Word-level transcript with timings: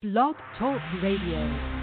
Blog 0.00 0.36
Talk 0.56 0.80
Radio. 1.02 1.77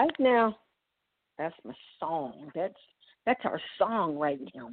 Right 0.00 0.16
now, 0.18 0.56
that's 1.38 1.54
my 1.64 1.74
song. 1.98 2.50
That's 2.54 2.74
that's 3.26 3.40
our 3.44 3.60
song 3.78 4.16
right 4.16 4.40
now. 4.54 4.70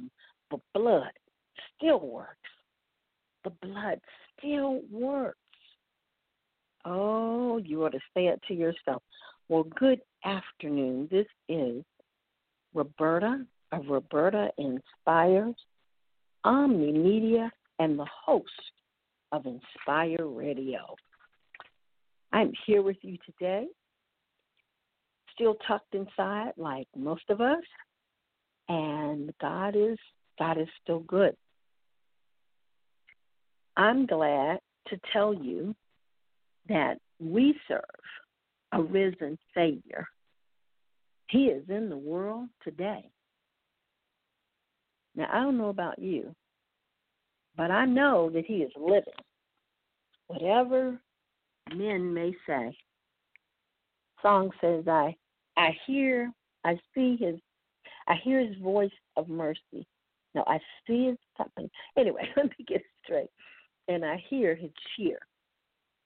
The 0.50 0.58
blood 0.74 1.12
still 1.76 2.00
works. 2.00 2.50
The 3.44 3.50
blood 3.62 4.00
still 4.38 4.80
works. 4.90 5.38
Oh, 6.84 7.58
you 7.58 7.84
ought 7.84 7.92
to 7.92 8.00
say 8.14 8.26
it 8.26 8.40
to 8.48 8.54
yourself. 8.54 9.02
Well, 9.48 9.64
good 9.78 10.00
afternoon. 10.24 11.08
This 11.10 11.26
is 11.48 11.84
Roberta 12.74 13.44
of 13.72 13.86
Roberta 13.88 14.48
Inspires, 14.56 15.54
Omni 16.44 16.92
Media, 16.92 17.50
and 17.78 17.98
the 17.98 18.06
host 18.26 18.48
of 19.32 19.44
Inspire 19.44 20.26
Radio. 20.26 20.96
I'm 22.32 22.52
here 22.66 22.82
with 22.82 22.96
you 23.02 23.18
today 23.26 23.66
still 25.38 25.56
tucked 25.66 25.94
inside 25.94 26.52
like 26.56 26.88
most 26.96 27.22
of 27.28 27.40
us 27.40 27.62
and 28.68 29.32
God 29.40 29.76
is 29.76 29.98
God 30.38 30.58
is 30.58 30.68
still 30.82 31.00
good. 31.00 31.34
I'm 33.76 34.06
glad 34.06 34.58
to 34.88 34.98
tell 35.12 35.32
you 35.34 35.74
that 36.68 36.98
we 37.20 37.54
serve 37.66 37.82
a 38.72 38.82
risen 38.82 39.38
Savior. 39.54 40.06
He 41.30 41.44
is 41.46 41.64
in 41.68 41.88
the 41.88 41.96
world 41.96 42.48
today. 42.62 43.10
Now, 45.14 45.28
I 45.32 45.40
don't 45.40 45.58
know 45.58 45.68
about 45.68 45.98
you, 45.98 46.34
but 47.56 47.70
I 47.70 47.84
know 47.84 48.30
that 48.30 48.46
He 48.46 48.58
is 48.58 48.72
living. 48.76 49.02
Whatever 50.28 51.00
men 51.74 52.12
may 52.12 52.32
say. 52.46 52.76
Song 54.22 54.50
says, 54.60 54.86
I, 54.88 55.14
I 55.58 55.76
hear, 55.86 56.32
I 56.64 56.78
see 56.94 57.16
His, 57.20 57.34
I 58.06 58.14
hear 58.22 58.40
His 58.40 58.56
voice 58.58 58.90
of 59.16 59.28
mercy. 59.28 59.86
No, 60.34 60.44
I 60.46 60.58
see 60.86 61.06
His 61.06 61.18
something. 61.36 61.68
Anyway, 61.98 62.28
let 62.36 62.46
me 62.46 62.64
get 62.66 62.82
straight. 63.04 63.30
And 63.88 64.04
I 64.04 64.22
hear 64.30 64.54
His 64.54 64.70
cheer. 64.96 65.18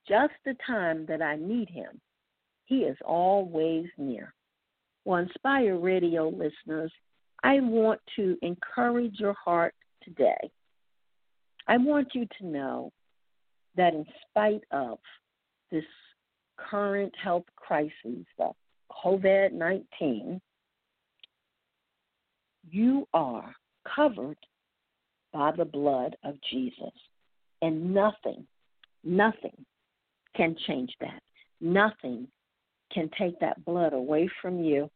Just 0.08 0.32
the 0.44 0.56
time 0.66 1.04
that 1.06 1.20
I 1.22 1.37
need 1.37 1.69
Him, 1.69 2.00
He 2.64 2.78
is 2.78 2.96
always 3.04 3.87
near. 3.99 4.32
Well, 5.04 5.19
Inspire 5.20 5.78
Radio 5.78 6.28
listeners, 6.28 6.93
I 7.44 7.60
want 7.60 8.00
to 8.16 8.37
encourage 8.40 9.19
your 9.19 9.34
heart 9.34 9.75
today. 10.02 10.50
I 11.69 11.76
want 11.76 12.08
you 12.14 12.26
to 12.38 12.46
know 12.46 12.93
that 13.76 13.94
in 13.94 14.06
spite 14.28 14.62
of 14.70 14.99
this 15.70 15.84
current 16.56 17.12
health 17.22 17.44
crisis, 17.56 18.26
the 18.38 18.50
COVID 19.05 19.53
19, 19.53 20.41
you 22.71 23.06
are 23.12 23.55
covered 23.94 24.39
by 25.33 25.53
the 25.56 25.65
blood 25.65 26.17
of 26.25 26.37
Jesus. 26.50 26.93
And 27.62 27.94
nothing, 27.94 28.47
nothing 29.05 29.65
can 30.37 30.56
change 30.67 30.93
that. 31.00 31.23
Nothing 31.61 32.27
can 32.93 33.09
take 33.19 33.39
that 33.41 33.65
blood 33.65 33.93
away 33.93 34.29
from 34.41 34.62
you 34.62 34.91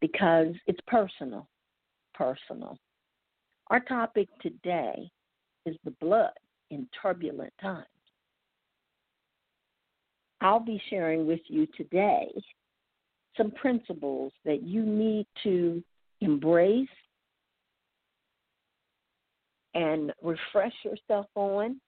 because 0.00 0.54
it's 0.66 0.80
personal. 0.86 1.48
Personal. 2.14 2.78
Our 3.68 3.80
topic 3.80 4.28
today 4.40 5.10
is 5.66 5.76
the 5.84 5.90
blood 6.00 6.32
in 6.70 6.86
turbulent 7.02 7.52
times. 7.60 7.86
I'll 10.44 10.60
be 10.60 10.80
sharing 10.90 11.26
with 11.26 11.40
you 11.48 11.66
today 11.74 12.28
some 13.34 13.50
principles 13.50 14.30
that 14.44 14.62
you 14.62 14.82
need 14.82 15.26
to 15.42 15.82
embrace 16.20 16.86
and 19.72 20.12
refresh 20.22 20.74
yourself 20.84 21.26
on 21.34 21.80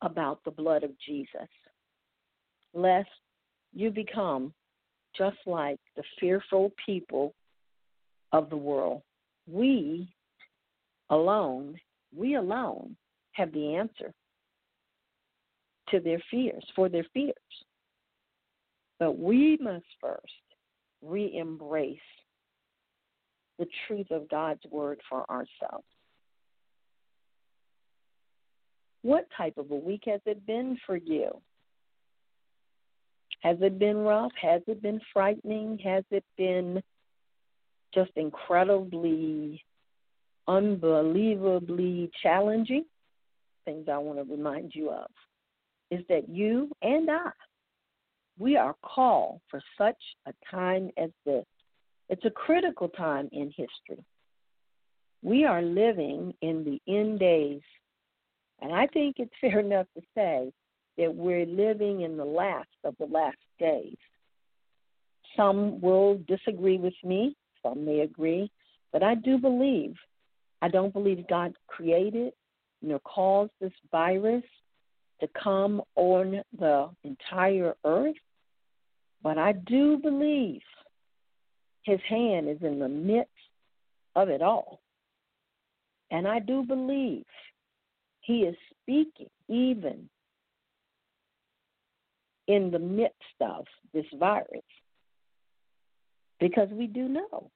about 0.00 0.38
the 0.44 0.52
blood 0.52 0.84
of 0.84 0.92
Jesus, 1.04 1.48
lest 2.72 3.10
you 3.74 3.90
become 3.90 4.54
just 5.18 5.38
like 5.44 5.80
the 5.96 6.04
fearful 6.20 6.72
people 6.86 7.34
of 8.30 8.48
the 8.48 8.56
world. 8.56 9.02
We 9.48 10.08
alone, 11.10 11.74
we 12.16 12.36
alone 12.36 12.96
have 13.32 13.52
the 13.52 13.74
answer 13.74 14.14
to 15.92 16.00
their 16.00 16.20
fears, 16.30 16.64
for 16.74 16.88
their 16.88 17.06
fears. 17.14 17.34
But 18.98 19.18
we 19.18 19.58
must 19.60 19.84
first 20.00 20.32
re 21.02 21.36
embrace 21.36 21.98
the 23.58 23.66
truth 23.86 24.10
of 24.10 24.28
God's 24.28 24.62
word 24.70 25.00
for 25.08 25.28
ourselves. 25.30 25.84
What 29.02 29.26
type 29.36 29.58
of 29.58 29.70
a 29.70 29.76
week 29.76 30.02
has 30.06 30.20
it 30.26 30.46
been 30.46 30.78
for 30.86 30.96
you? 30.96 31.30
Has 33.40 33.56
it 33.60 33.78
been 33.78 33.98
rough? 33.98 34.32
Has 34.40 34.62
it 34.68 34.80
been 34.80 35.00
frightening? 35.12 35.78
Has 35.84 36.04
it 36.12 36.24
been 36.38 36.80
just 37.92 38.12
incredibly, 38.14 39.62
unbelievably 40.46 42.10
challenging? 42.22 42.84
Things 43.64 43.88
I 43.90 43.98
want 43.98 44.18
to 44.18 44.32
remind 44.32 44.72
you 44.74 44.90
of 44.90 45.10
is 45.92 46.02
that 46.08 46.26
you 46.26 46.70
and 46.80 47.10
I, 47.10 47.30
we 48.38 48.56
are 48.56 48.74
called 48.82 49.40
for 49.50 49.60
such 49.76 50.02
a 50.26 50.32
time 50.50 50.90
as 50.96 51.10
this. 51.26 51.44
It's 52.08 52.24
a 52.24 52.30
critical 52.30 52.88
time 52.88 53.28
in 53.30 53.48
history. 53.48 54.02
We 55.22 55.44
are 55.44 55.60
living 55.60 56.32
in 56.40 56.64
the 56.64 56.80
end 56.92 57.20
days, 57.20 57.60
and 58.62 58.72
I 58.72 58.86
think 58.86 59.16
it's 59.18 59.34
fair 59.40 59.60
enough 59.60 59.86
to 59.94 60.02
say 60.14 60.50
that 60.96 61.14
we're 61.14 61.46
living 61.46 62.00
in 62.00 62.16
the 62.16 62.24
last 62.24 62.68
of 62.84 62.94
the 62.98 63.06
last 63.06 63.36
days. 63.58 63.96
Some 65.36 65.78
will 65.82 66.18
disagree 66.26 66.78
with 66.78 66.94
me, 67.04 67.36
some 67.62 67.84
may 67.84 68.00
agree, 68.00 68.50
but 68.92 69.02
I 69.02 69.14
do 69.14 69.36
believe, 69.36 69.94
I 70.62 70.68
don't 70.68 70.92
believe 70.92 71.28
God 71.28 71.52
created 71.66 72.32
nor 72.80 72.98
caused 73.00 73.52
this 73.60 73.72
virus 73.90 74.42
to 75.22 75.28
come 75.40 75.80
on 75.94 76.42
the 76.58 76.90
entire 77.04 77.74
earth, 77.84 78.16
but 79.22 79.38
I 79.38 79.52
do 79.52 79.96
believe 79.96 80.60
his 81.84 82.00
hand 82.08 82.48
is 82.48 82.58
in 82.60 82.80
the 82.80 82.88
midst 82.88 83.30
of 84.16 84.28
it 84.28 84.42
all. 84.42 84.80
And 86.10 86.26
I 86.26 86.40
do 86.40 86.64
believe 86.64 87.24
he 88.20 88.40
is 88.40 88.56
speaking 88.82 89.30
even 89.48 90.08
in 92.48 92.72
the 92.72 92.80
midst 92.80 93.14
of 93.40 93.64
this 93.94 94.06
virus. 94.18 94.46
Because 96.40 96.68
we 96.72 96.88
do 96.88 97.08
know 97.08 97.48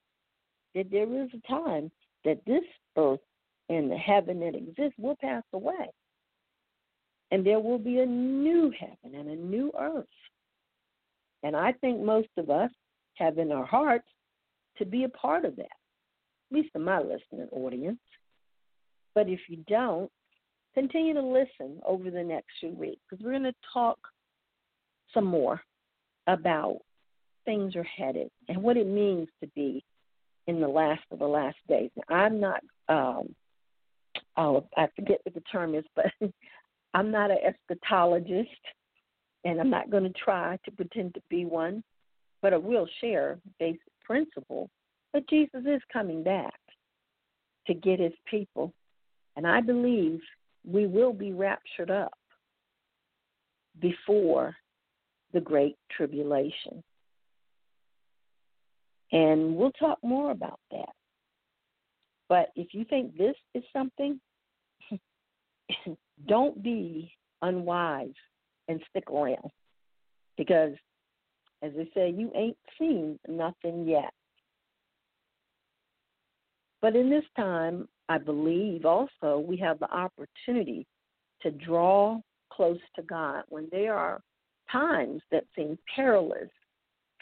that 0.77 0.91
there 0.93 1.13
is 1.21 1.31
a 1.35 1.49
time 1.49 1.91
that 2.25 2.45
this 2.47 2.63
earth 2.97 3.21
and 3.69 3.91
the 3.91 3.97
heaven 3.97 4.39
that 4.41 4.55
exists 4.55 4.97
will 4.99 5.17
pass 5.21 5.43
away. 5.53 5.91
And 7.31 7.45
there 7.45 7.61
will 7.61 7.79
be 7.79 7.99
a 7.99 8.07
new 8.07 8.73
heaven 8.79 9.19
and 9.19 9.29
a 9.29 9.37
new 9.37 9.73
earth. 9.79 10.07
And 11.43 11.57
I 11.57 11.73
think 11.73 12.01
most 12.01 12.29
of 12.37 12.51
us 12.51 12.71
have 13.15 13.39
in 13.39 13.53
our 13.53 13.65
hearts 13.65 14.09
to 14.79 14.85
be 14.85 15.05
a 15.05 15.09
part 15.09 15.45
of 15.45 15.57
that, 15.57 15.65
at 15.65 16.53
least 16.53 16.71
in 16.75 16.83
my 16.83 16.99
listening 16.99 17.49
audience. 17.51 17.99
But 19.15 19.29
if 19.29 19.41
you 19.49 19.65
don't, 19.69 20.11
continue 20.75 21.15
to 21.15 21.23
listen 21.23 21.81
over 21.87 22.11
the 22.11 22.23
next 22.23 22.49
few 22.61 22.71
weeks 22.71 23.01
because 23.09 23.25
we're 23.25 23.33
going 23.33 23.45
to 23.45 23.55
talk 23.73 23.99
some 25.15 25.25
more 25.25 25.63
about 26.27 26.79
things 27.47 27.75
are 27.77 27.85
headed 27.85 28.29
and 28.49 28.63
what 28.63 28.77
it 28.77 28.87
means 28.87 29.29
to 29.41 29.49
be 29.55 29.83
in 30.47 30.61
the 30.61 30.69
last 30.69 31.03
of 31.11 31.19
the 31.19 31.27
last 31.27 31.57
days. 31.69 31.91
Now, 31.97 32.17
I'm 32.17 32.41
not, 32.41 32.61
um, 32.89 33.35
oh, 34.37 34.67
I 34.77 34.89
forget 34.95 35.21
what 35.23 35.35
the 35.35 35.41
term 35.53 35.75
is, 35.75 35.85
but 35.95 36.07
I'm 36.97 37.11
not 37.11 37.31
an 37.31 37.37
eschatologist, 37.47 38.47
and 39.45 39.61
I'm 39.61 39.69
not 39.69 39.91
going 39.91 40.05
to 40.05 40.13
try 40.13 40.59
to 40.65 40.71
pretend 40.71 41.13
to 41.13 41.21
be 41.29 41.45
one, 41.45 41.85
but 42.41 42.55
I 42.55 42.57
will 42.57 42.89
share 43.03 43.39
basic 43.61 43.83
principle 44.03 44.71
that 45.13 45.29
Jesus 45.29 45.61
is 45.67 45.83
coming 45.93 46.23
back 46.23 46.59
to 47.67 47.75
get 47.75 48.01
his 48.01 48.15
people. 48.31 48.73
And 49.37 49.47
I 49.47 49.61
believe 49.61 50.21
we 50.65 50.87
will 50.87 51.13
be 51.13 51.35
raptured 51.35 51.91
up 51.91 52.15
before 53.79 54.57
the 55.35 55.41
Great 55.41 55.77
Tribulation. 55.95 56.83
And 59.13 59.55
we'll 59.55 59.73
talk 59.73 59.99
more 60.03 60.31
about 60.31 60.61
that. 60.71 60.95
But 62.31 62.53
if 62.57 62.69
you 62.73 62.87
think 62.87 63.19
this 63.19 63.37
is 63.55 63.65
something, 63.75 64.19
don't 66.27 66.63
be 66.63 67.13
unwise 67.43 68.15
and 68.69 68.81
stick 68.91 69.11
around. 69.11 69.51
Because, 70.37 70.73
as 71.63 71.73
they 71.77 71.89
say, 71.95 72.11
you 72.11 72.31
ain't 72.35 72.57
seen 72.79 73.19
nothing 73.29 73.87
yet. 73.87 74.13
But 76.83 76.97
in 76.97 77.11
this 77.11 77.25
time, 77.37 77.89
I 78.09 78.19
believe 78.19 78.85
also 78.85 79.39
we 79.39 79.57
have 79.59 79.79
the 79.79 79.91
opportunity 79.91 80.87
to 81.43 81.51
draw 81.51 82.21
close 82.53 82.79
to 82.97 83.03
God 83.03 83.45
when 83.49 83.69
there 83.71 83.95
are 83.95 84.21
times 84.71 85.23
that 85.31 85.45
seem 85.55 85.79
perilous, 85.95 86.51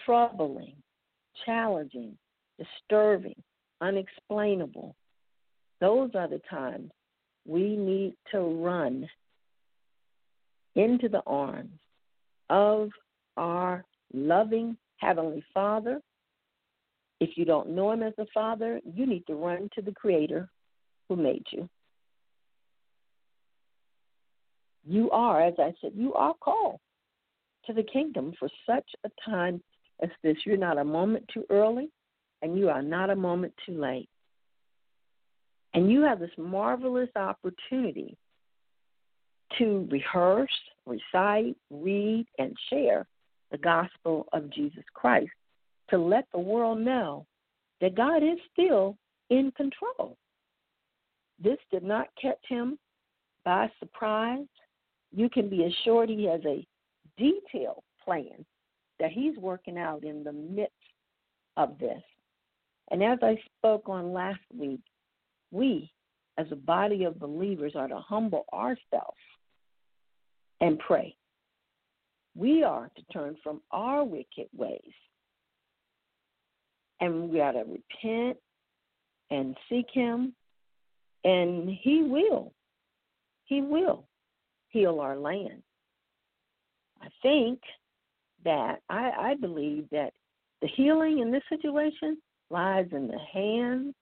troubling, 0.04 0.74
challenging, 1.46 2.16
disturbing, 2.58 3.40
unexplainable. 3.80 4.94
Those 5.80 6.10
are 6.14 6.28
the 6.28 6.40
times 6.50 6.90
we 7.46 7.76
need 7.76 8.14
to 8.32 8.40
run 8.40 9.08
into 10.74 11.08
the 11.08 11.22
arms 11.26 11.78
of 12.50 12.90
our 13.36 13.84
loving 14.12 14.76
Heavenly 14.98 15.44
Father. 15.52 16.00
If 17.20 17.36
you 17.36 17.44
don't 17.44 17.70
know 17.70 17.92
Him 17.92 18.02
as 18.02 18.14
a 18.18 18.26
Father, 18.32 18.80
you 18.84 19.06
need 19.06 19.26
to 19.26 19.34
run 19.34 19.68
to 19.74 19.82
the 19.82 19.92
Creator 19.92 20.48
who 21.08 21.16
made 21.16 21.44
you. 21.50 21.68
You 24.86 25.10
are, 25.10 25.42
as 25.42 25.54
I 25.58 25.72
said, 25.80 25.92
you 25.94 26.12
are 26.14 26.34
called 26.34 26.80
to 27.66 27.72
the 27.72 27.82
kingdom 27.82 28.34
for 28.38 28.48
such 28.66 28.84
a 29.04 29.10
time 29.24 29.62
as 30.02 30.10
this. 30.22 30.36
You're 30.44 30.56
not 30.56 30.78
a 30.78 30.84
moment 30.84 31.24
too 31.32 31.44
early, 31.50 31.88
and 32.42 32.58
you 32.58 32.68
are 32.68 32.82
not 32.82 33.10
a 33.10 33.16
moment 33.16 33.54
too 33.64 33.80
late. 33.80 34.08
And 35.74 35.90
you 35.90 36.02
have 36.02 36.20
this 36.20 36.30
marvelous 36.38 37.10
opportunity 37.16 38.16
to 39.58 39.88
rehearse, 39.90 40.50
recite, 40.86 41.56
read, 41.70 42.26
and 42.38 42.56
share 42.70 43.06
the 43.50 43.58
gospel 43.58 44.26
of 44.32 44.50
Jesus 44.50 44.84
Christ 44.94 45.30
to 45.90 45.98
let 45.98 46.26
the 46.32 46.38
world 46.38 46.78
know 46.78 47.26
that 47.80 47.94
God 47.94 48.22
is 48.22 48.38
still 48.52 48.96
in 49.30 49.52
control. 49.56 50.16
This 51.42 51.58
did 51.70 51.82
not 51.82 52.08
catch 52.20 52.38
him 52.48 52.78
by 53.44 53.70
surprise. 53.78 54.46
You 55.12 55.28
can 55.28 55.48
be 55.48 55.64
assured 55.64 56.08
he 56.08 56.24
has 56.26 56.40
a 56.46 56.66
detailed 57.18 57.82
plan 58.04 58.44
that 59.00 59.10
he's 59.10 59.36
working 59.36 59.78
out 59.78 60.04
in 60.04 60.24
the 60.24 60.32
midst 60.32 60.72
of 61.56 61.78
this. 61.78 62.02
And 62.90 63.02
as 63.02 63.18
I 63.22 63.36
spoke 63.58 63.88
on 63.88 64.12
last 64.12 64.40
week, 64.56 64.80
we, 65.54 65.90
as 66.36 66.46
a 66.50 66.56
body 66.56 67.04
of 67.04 67.20
believers, 67.20 67.72
are 67.76 67.88
to 67.88 67.98
humble 67.98 68.44
ourselves 68.52 69.16
and 70.60 70.78
pray. 70.78 71.14
We 72.36 72.64
are 72.64 72.90
to 72.96 73.02
turn 73.12 73.36
from 73.42 73.62
our 73.70 74.02
wicked 74.02 74.48
ways. 74.56 74.80
And 77.00 77.30
we 77.30 77.40
are 77.40 77.52
to 77.52 77.60
repent 77.60 78.38
and 79.30 79.56
seek 79.68 79.86
Him, 79.92 80.34
and 81.22 81.68
He 81.68 82.02
will. 82.02 82.52
He 83.44 83.60
will 83.60 84.06
heal 84.68 85.00
our 85.00 85.16
land. 85.16 85.62
I 87.00 87.08
think 87.22 87.60
that 88.44 88.80
I, 88.88 89.10
I 89.18 89.34
believe 89.40 89.86
that 89.92 90.12
the 90.62 90.68
healing 90.68 91.20
in 91.20 91.30
this 91.30 91.42
situation 91.48 92.18
lies 92.50 92.86
in 92.92 93.06
the 93.06 93.18
hands 93.32 93.94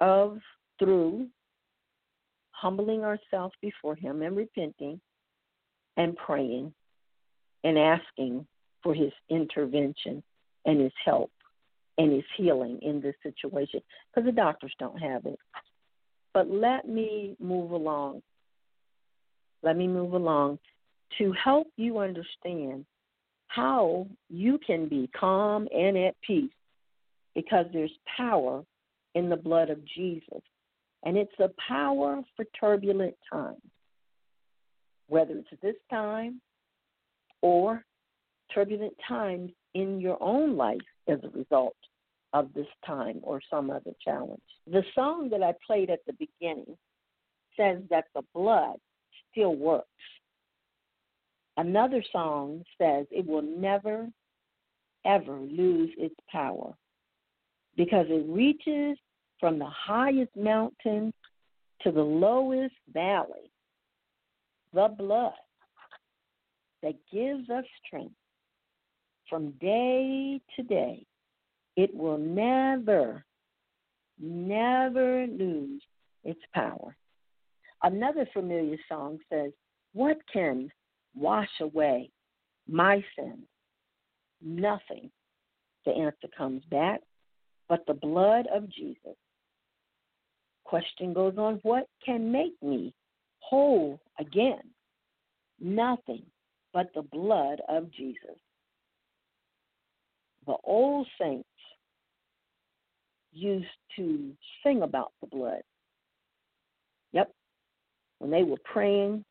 of 0.00 0.38
through 0.78 1.26
humbling 2.50 3.04
ourselves 3.04 3.54
before 3.60 3.94
Him 3.94 4.22
and 4.22 4.36
repenting 4.36 5.00
and 5.96 6.16
praying 6.16 6.72
and 7.64 7.78
asking 7.78 8.46
for 8.82 8.94
His 8.94 9.12
intervention 9.28 10.22
and 10.64 10.80
His 10.80 10.92
help 11.04 11.30
and 11.98 12.12
His 12.12 12.24
healing 12.36 12.78
in 12.82 13.00
this 13.00 13.14
situation 13.22 13.80
because 14.08 14.26
the 14.26 14.32
doctors 14.32 14.74
don't 14.78 14.98
have 14.98 15.26
it. 15.26 15.38
But 16.32 16.48
let 16.48 16.88
me 16.88 17.36
move 17.40 17.72
along. 17.72 18.22
Let 19.62 19.76
me 19.76 19.88
move 19.88 20.14
along 20.14 20.58
to 21.18 21.32
help 21.32 21.66
you 21.76 21.98
understand 21.98 22.86
how 23.48 24.06
you 24.28 24.58
can 24.64 24.88
be 24.88 25.10
calm 25.18 25.66
and 25.74 25.98
at 25.98 26.14
peace 26.24 26.52
because 27.34 27.66
there's 27.72 27.90
power 28.16 28.62
in 29.14 29.28
the 29.28 29.36
blood 29.36 29.70
of 29.70 29.84
Jesus. 29.84 30.42
And 31.04 31.16
it's 31.16 31.38
a 31.38 31.50
power 31.66 32.20
for 32.36 32.44
turbulent 32.58 33.14
times, 33.32 33.60
whether 35.08 35.34
it's 35.34 35.62
this 35.62 35.76
time 35.88 36.40
or 37.42 37.84
turbulent 38.54 38.94
times 39.08 39.50
in 39.74 40.00
your 40.00 40.22
own 40.22 40.56
life 40.56 40.78
as 41.08 41.18
a 41.22 41.38
result 41.38 41.76
of 42.32 42.52
this 42.54 42.66
time 42.86 43.20
or 43.22 43.40
some 43.50 43.70
other 43.70 43.92
challenge. 44.04 44.40
The 44.70 44.84
song 44.94 45.30
that 45.30 45.42
I 45.42 45.54
played 45.66 45.90
at 45.90 46.00
the 46.06 46.12
beginning 46.12 46.76
says 47.56 47.78
that 47.90 48.04
the 48.14 48.22
blood 48.34 48.76
still 49.30 49.56
works. 49.56 49.86
Another 51.56 52.02
song 52.12 52.62
says 52.80 53.06
it 53.10 53.26
will 53.26 53.42
never, 53.42 54.08
ever 55.04 55.38
lose 55.40 55.90
its 55.98 56.14
power 56.30 56.74
because 57.76 58.06
it 58.08 58.26
reaches 58.28 58.98
from 59.38 59.58
the 59.58 59.68
highest 59.68 60.34
mountain 60.36 61.12
to 61.82 61.90
the 61.90 62.02
lowest 62.02 62.74
valley. 62.92 63.50
The 64.72 64.88
blood 64.96 65.32
that 66.82 66.94
gives 67.12 67.48
us 67.50 67.64
strength 67.86 68.14
from 69.28 69.52
day 69.60 70.40
to 70.56 70.62
day, 70.62 71.06
it 71.76 71.94
will 71.94 72.18
never, 72.18 73.24
never 74.18 75.26
lose 75.26 75.82
its 76.24 76.40
power. 76.54 76.96
Another 77.82 78.28
familiar 78.32 78.76
song 78.88 79.18
says, 79.32 79.52
What 79.94 80.18
can 80.30 80.70
wash 81.14 81.48
away 81.60 82.10
my 82.68 83.02
sins? 83.16 83.46
Nothing. 84.42 85.10
The 85.86 85.92
answer 85.92 86.28
comes 86.36 86.62
back, 86.70 87.00
but 87.70 87.86
the 87.86 87.94
blood 87.94 88.48
of 88.52 88.68
Jesus. 88.68 89.16
Question 90.64 91.14
goes 91.14 91.34
on, 91.38 91.60
What 91.62 91.86
can 92.04 92.30
make 92.30 92.60
me 92.60 92.92
whole 93.38 94.00
again? 94.18 94.60
Nothing 95.60 96.24
but 96.74 96.90
the 96.94 97.02
blood 97.02 97.62
of 97.68 97.90
Jesus. 97.92 98.36
The 100.46 100.56
old 100.64 101.06
saints 101.18 101.46
used 103.32 103.66
to 103.96 104.32
sing 104.64 104.82
about 104.82 105.12
the 105.20 105.28
blood. 105.28 105.62
Yep. 107.12 107.32
When 108.18 108.32
they 108.32 108.42
were 108.42 108.58
praying 108.64 109.24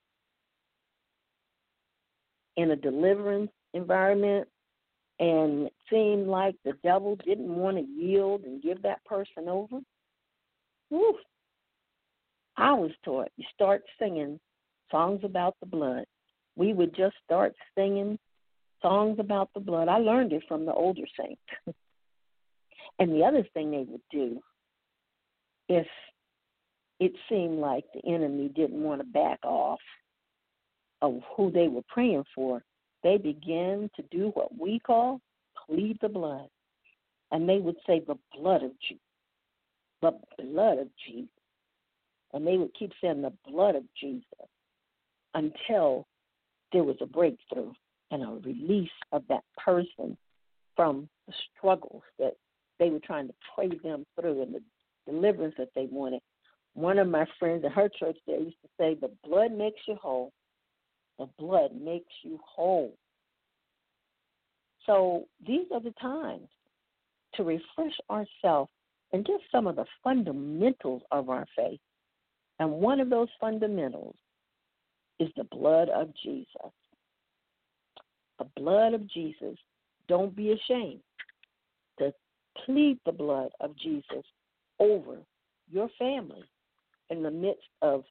in 2.55 2.71
a 2.71 2.75
deliverance 2.75 3.51
environment 3.73 4.47
and 5.19 5.67
it 5.67 5.73
seemed 5.89 6.27
like 6.27 6.55
the 6.63 6.73
devil 6.83 7.17
didn't 7.25 7.53
want 7.53 7.77
to 7.77 7.83
yield 7.83 8.43
and 8.43 8.61
give 8.61 8.81
that 8.83 9.03
person 9.05 9.47
over. 9.47 9.79
Whew. 10.89 11.17
I 12.57 12.73
was 12.73 12.91
taught 13.05 13.29
you 13.37 13.45
start 13.53 13.83
singing 13.99 14.39
songs 14.91 15.21
about 15.23 15.55
the 15.59 15.65
blood 15.65 16.05
we 16.59 16.73
would 16.73 16.93
just 16.93 17.15
start 17.23 17.55
singing 17.73 18.19
songs 18.81 19.17
about 19.17 19.49
the 19.53 19.61
blood. 19.61 19.87
I 19.87 19.97
learned 19.97 20.33
it 20.33 20.43
from 20.47 20.65
the 20.65 20.73
older 20.73 21.05
saints. 21.17 21.41
and 22.99 23.11
the 23.13 23.23
other 23.23 23.47
thing 23.53 23.71
they 23.71 23.85
would 23.87 24.01
do, 24.11 24.41
if 25.69 25.87
it 26.99 27.13
seemed 27.29 27.59
like 27.59 27.85
the 27.93 28.05
enemy 28.05 28.49
didn't 28.49 28.83
want 28.83 28.99
to 28.99 29.07
back 29.07 29.39
off 29.43 29.79
of 31.01 31.21
who 31.37 31.49
they 31.49 31.69
were 31.69 31.83
praying 31.87 32.25
for, 32.35 32.61
they 33.03 33.17
began 33.17 33.89
to 33.95 34.03
do 34.11 34.31
what 34.33 34.57
we 34.57 34.79
call 34.79 35.21
plead 35.67 35.97
the 36.01 36.09
blood. 36.09 36.47
And 37.31 37.47
they 37.47 37.59
would 37.59 37.77
say, 37.85 37.99
the 37.99 38.17
blood 38.35 38.63
of 38.63 38.71
Jesus. 38.87 39.03
The 40.01 40.11
blood 40.39 40.79
of 40.79 40.87
Jesus. 41.05 41.29
And 42.33 42.45
they 42.45 42.57
would 42.57 42.73
keep 42.77 42.91
saying 43.01 43.21
the 43.21 43.33
blood 43.47 43.75
of 43.75 43.83
Jesus 43.99 44.23
until 45.33 46.07
there 46.71 46.83
was 46.83 46.97
a 47.01 47.05
breakthrough 47.05 47.71
and 48.11 48.23
a 48.23 48.47
release 48.47 48.89
of 49.11 49.23
that 49.29 49.43
person 49.63 50.17
from 50.75 51.09
the 51.27 51.33
struggles 51.57 52.03
that 52.17 52.35
they 52.79 52.89
were 52.89 52.99
trying 52.99 53.27
to 53.27 53.33
pray 53.55 53.69
them 53.83 54.05
through 54.19 54.41
and 54.41 54.55
the 54.55 54.61
deliverance 55.11 55.55
that 55.57 55.69
they 55.75 55.87
wanted. 55.91 56.21
One 56.73 56.97
of 56.97 57.07
my 57.07 57.25
friends 57.37 57.65
at 57.65 57.71
her 57.73 57.89
church 57.89 58.17
there 58.25 58.39
used 58.39 58.61
to 58.61 58.69
say, 58.79 58.95
The 58.95 59.11
blood 59.27 59.51
makes 59.51 59.81
you 59.87 59.95
whole. 59.95 60.31
The 61.19 61.27
blood 61.37 61.71
makes 61.79 62.13
you 62.23 62.39
whole. 62.43 62.95
So 64.85 65.25
these 65.45 65.67
are 65.73 65.81
the 65.81 65.93
times 66.01 66.47
to 67.35 67.43
refresh 67.43 67.93
ourselves 68.09 68.71
and 69.11 69.27
just 69.27 69.43
some 69.51 69.67
of 69.67 69.75
the 69.75 69.85
fundamentals 70.03 71.01
of 71.11 71.29
our 71.29 71.45
faith. 71.55 71.79
And 72.59 72.71
one 72.71 72.99
of 72.99 73.09
those 73.09 73.27
fundamentals 73.39 74.15
is 75.19 75.29
the 75.35 75.43
blood 75.43 75.89
of 75.89 76.09
Jesus. 76.23 76.71
The 78.39 78.47
blood 78.55 78.93
of 78.93 79.05
Jesus. 79.07 79.57
Don't 80.07 80.35
be 80.35 80.53
ashamed 80.53 81.01
to 81.99 82.13
plead 82.65 82.97
the 83.05 83.11
blood 83.11 83.51
of 83.59 83.75
Jesus 83.77 84.23
over 84.79 85.17
your 85.69 85.89
family 85.99 86.43
in 87.09 87.21
the 87.21 87.31
midst 87.31 87.67
of 87.81 88.05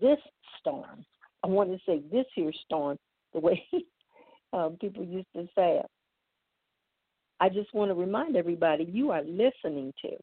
this 0.00 0.18
storm. 0.60 1.04
I 1.44 1.46
want 1.46 1.70
to 1.70 1.78
say 1.86 2.02
this 2.10 2.24
here 2.34 2.52
storm, 2.64 2.96
the 3.34 3.40
way 3.40 3.62
um, 4.54 4.78
people 4.80 5.04
used 5.04 5.28
to 5.36 5.44
say 5.54 5.78
it. 5.78 5.86
I 7.38 7.50
just 7.50 7.74
want 7.74 7.90
to 7.90 7.94
remind 7.94 8.34
everybody 8.34 8.84
you 8.84 9.10
are 9.10 9.22
listening 9.22 9.92
to 10.00 10.16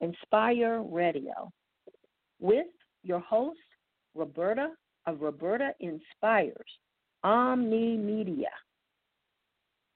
Inspire 0.00 0.82
Radio 0.82 1.52
with 2.40 2.66
your 3.04 3.20
host, 3.20 3.60
Roberta 4.16 4.70
of 5.06 5.20
Roberta 5.20 5.70
Inspires, 5.78 6.52
Omni 7.22 7.96
Media. 7.96 8.50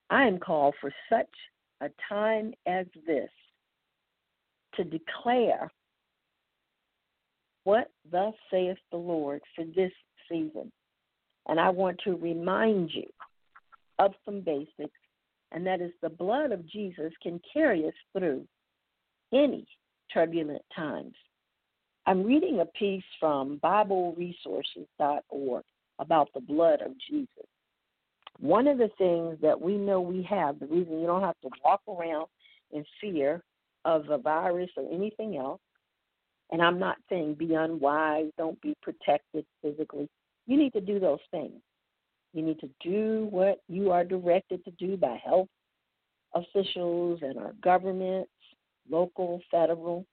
I 0.09 0.25
am 0.25 0.39
called 0.39 0.75
for 0.81 0.93
such 1.11 1.27
a 1.81 1.91
time 2.09 2.55
as 2.67 2.87
this 3.07 3.31
to 4.77 4.85
declare 4.85 5.69
what 7.65 7.91
thus 8.11 8.35
saith 8.53 8.79
the 8.93 8.97
Lord 8.97 9.41
for 9.57 9.65
this 9.65 9.93
season. 10.31 10.71
And 11.49 11.59
I 11.59 11.71
want 11.71 11.99
to 12.05 12.17
remind 12.17 12.91
you 12.93 13.07
of 13.99 14.13
some 14.25 14.41
basics, 14.41 14.99
and 15.53 15.67
that 15.67 15.81
is 15.81 15.93
the 16.01 16.09
blood 16.09 16.53
of 16.53 16.67
Jesus 16.67 17.13
can 17.23 17.41
carry 17.53 17.87
us 17.87 17.95
through 18.17 18.47
any 19.33 19.67
turbulent 20.13 20.63
times. 20.75 21.15
I'm 22.07 22.25
reading 22.25 22.61
a 22.61 22.67
piece 22.67 23.05
from 23.19 23.59
BibleResources.org 23.63 25.65
about 25.99 26.29
the 26.35 26.41
blood 26.41 26.83
of 26.83 26.93
Jesus. 27.09 27.29
One 28.39 28.67
of 28.67 28.79
the 28.79 28.91
things 28.97 29.37
that 29.43 29.61
we 29.61 29.77
know 29.77 30.01
we 30.01 30.23
have, 30.23 30.59
the 30.59 30.67
reason 30.67 31.01
you 31.01 31.07
don't 31.07 31.23
have 31.23 31.39
to 31.43 31.51
walk 31.63 31.83
around 31.87 32.27
in 32.73 32.85
fear 33.01 33.43
of 33.85 34.09
a 34.09 34.19
virus 34.19 34.71
or 34.77 34.91
anything 34.93 35.37
else, 35.37 35.61
and 36.51 36.63
I'm 36.63 36.79
not 36.79 36.97
saying 37.09 37.35
be 37.35 37.55
unwise, 37.55 38.31
don't 38.39 38.61
be 38.61 38.75
protected 38.83 39.45
physically. 39.63 40.09
You 40.47 40.57
need 40.57 40.73
to 40.73 40.81
do 40.81 40.99
those 40.99 41.21
things. 41.31 41.61
You 42.33 42.43
need 42.43 42.61
to 42.61 42.71
do 42.81 43.29
what 43.31 43.61
you 43.69 43.91
are 43.91 44.05
directed 44.05 44.65
to 44.65 44.71
do 44.73 44.97
by 44.97 45.21
health 45.25 45.49
officials 46.35 47.21
and 47.23 47.39
our 47.39 47.53
governments, 47.63 48.31
local, 48.89 49.41
federal, 49.51 50.07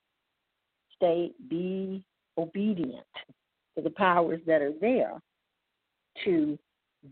state. 0.95 1.33
Be 1.49 2.03
obedient 2.37 3.05
to 3.75 3.83
the 3.83 3.91
powers 3.91 4.41
that 4.47 4.61
are 4.61 4.73
there 4.81 5.13
to 6.25 6.57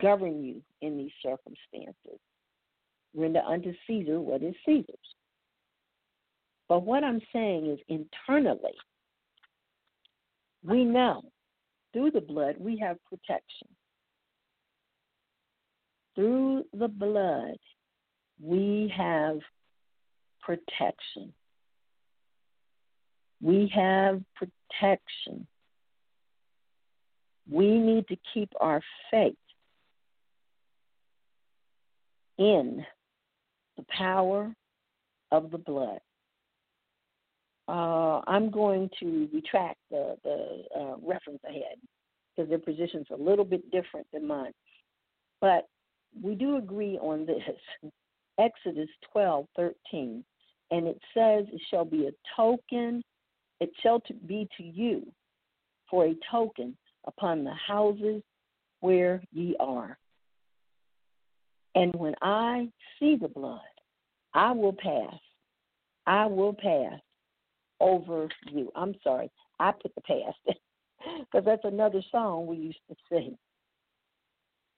govern 0.02 0.44
you 0.44 0.62
in 0.82 0.98
these 0.98 1.12
circumstances. 1.22 2.20
Render 3.16 3.42
unto 3.42 3.74
Caesar 3.88 4.20
what 4.20 4.44
is 4.44 4.56
Caesar's. 4.66 4.98
But 6.68 6.84
what 6.84 7.04
I'm 7.04 7.22
saying 7.32 7.68
is 7.68 7.80
internally, 7.88 8.74
we 10.64 10.84
know 10.84 11.22
through 11.96 12.12
the 12.12 12.20
blood 12.20 12.58
we 12.60 12.78
have 12.78 12.98
protection. 13.10 13.70
Through 16.14 16.66
the 16.74 16.90
blood, 16.90 17.58
we 18.42 18.92
have 18.96 19.40
protection. 20.42 21.34
We 23.42 23.72
have 23.74 24.22
protection. 24.36 25.48
We 27.50 27.80
need 27.80 28.08
to 28.10 28.18
keep 28.34 28.50
our 28.60 28.82
faith 29.10 29.36
in 32.38 32.86
the 33.78 33.86
power 33.90 34.54
of 35.32 35.50
the 35.50 35.58
blood. 35.58 36.00
Uh, 37.68 38.22
I'm 38.28 38.52
going 38.52 38.90
to 39.00 39.28
retract 39.34 39.80
the, 39.90 40.16
the 40.24 40.64
uh, 40.80 40.96
reference 41.02 41.40
I 41.48 41.54
had 41.54 41.80
because 42.36 42.50
their 42.50 42.60
position's 42.60 43.08
a 43.12 43.22
little 43.22 43.46
bit 43.46 43.72
different 43.72 44.06
than 44.14 44.28
mine. 44.28 44.52
But 45.42 45.68
we 46.22 46.36
do 46.36 46.58
agree 46.58 46.98
on 46.98 47.26
this. 47.26 47.42
Exodus 48.40 48.90
12, 49.12 49.46
13. 49.56 50.24
And 50.72 50.88
it 50.88 51.00
says, 51.14 51.46
It 51.52 51.62
shall 51.70 51.86
be 51.86 52.08
a 52.08 52.12
token, 52.36 53.02
it 53.60 53.72
shall 53.82 54.02
be 54.28 54.48
to 54.58 54.64
you 54.64 55.08
for 55.90 56.06
a 56.06 56.16
token 56.32 56.76
upon 57.08 57.44
the 57.44 57.54
houses 57.54 58.22
where 58.82 59.22
ye 59.32 59.56
are. 59.60 59.98
And 61.76 61.94
when 61.96 62.16
I 62.22 62.70
see 63.00 63.18
the 63.20 63.28
blood, 63.28 63.60
I 64.34 64.52
will 64.52 64.74
pass. 64.74 65.20
I 66.08 66.26
will 66.26 66.54
pass 66.54 67.00
over 67.86 68.28
you. 68.52 68.72
I'm 68.76 68.96
sorry, 69.04 69.30
I 69.60 69.72
put 69.72 69.94
the 69.94 70.02
past 70.02 70.58
because 71.20 71.46
that's 71.46 71.64
another 71.64 72.02
song 72.12 72.48
we 72.48 72.58
used 72.58 72.80
to 72.90 72.96
sing. 73.10 73.38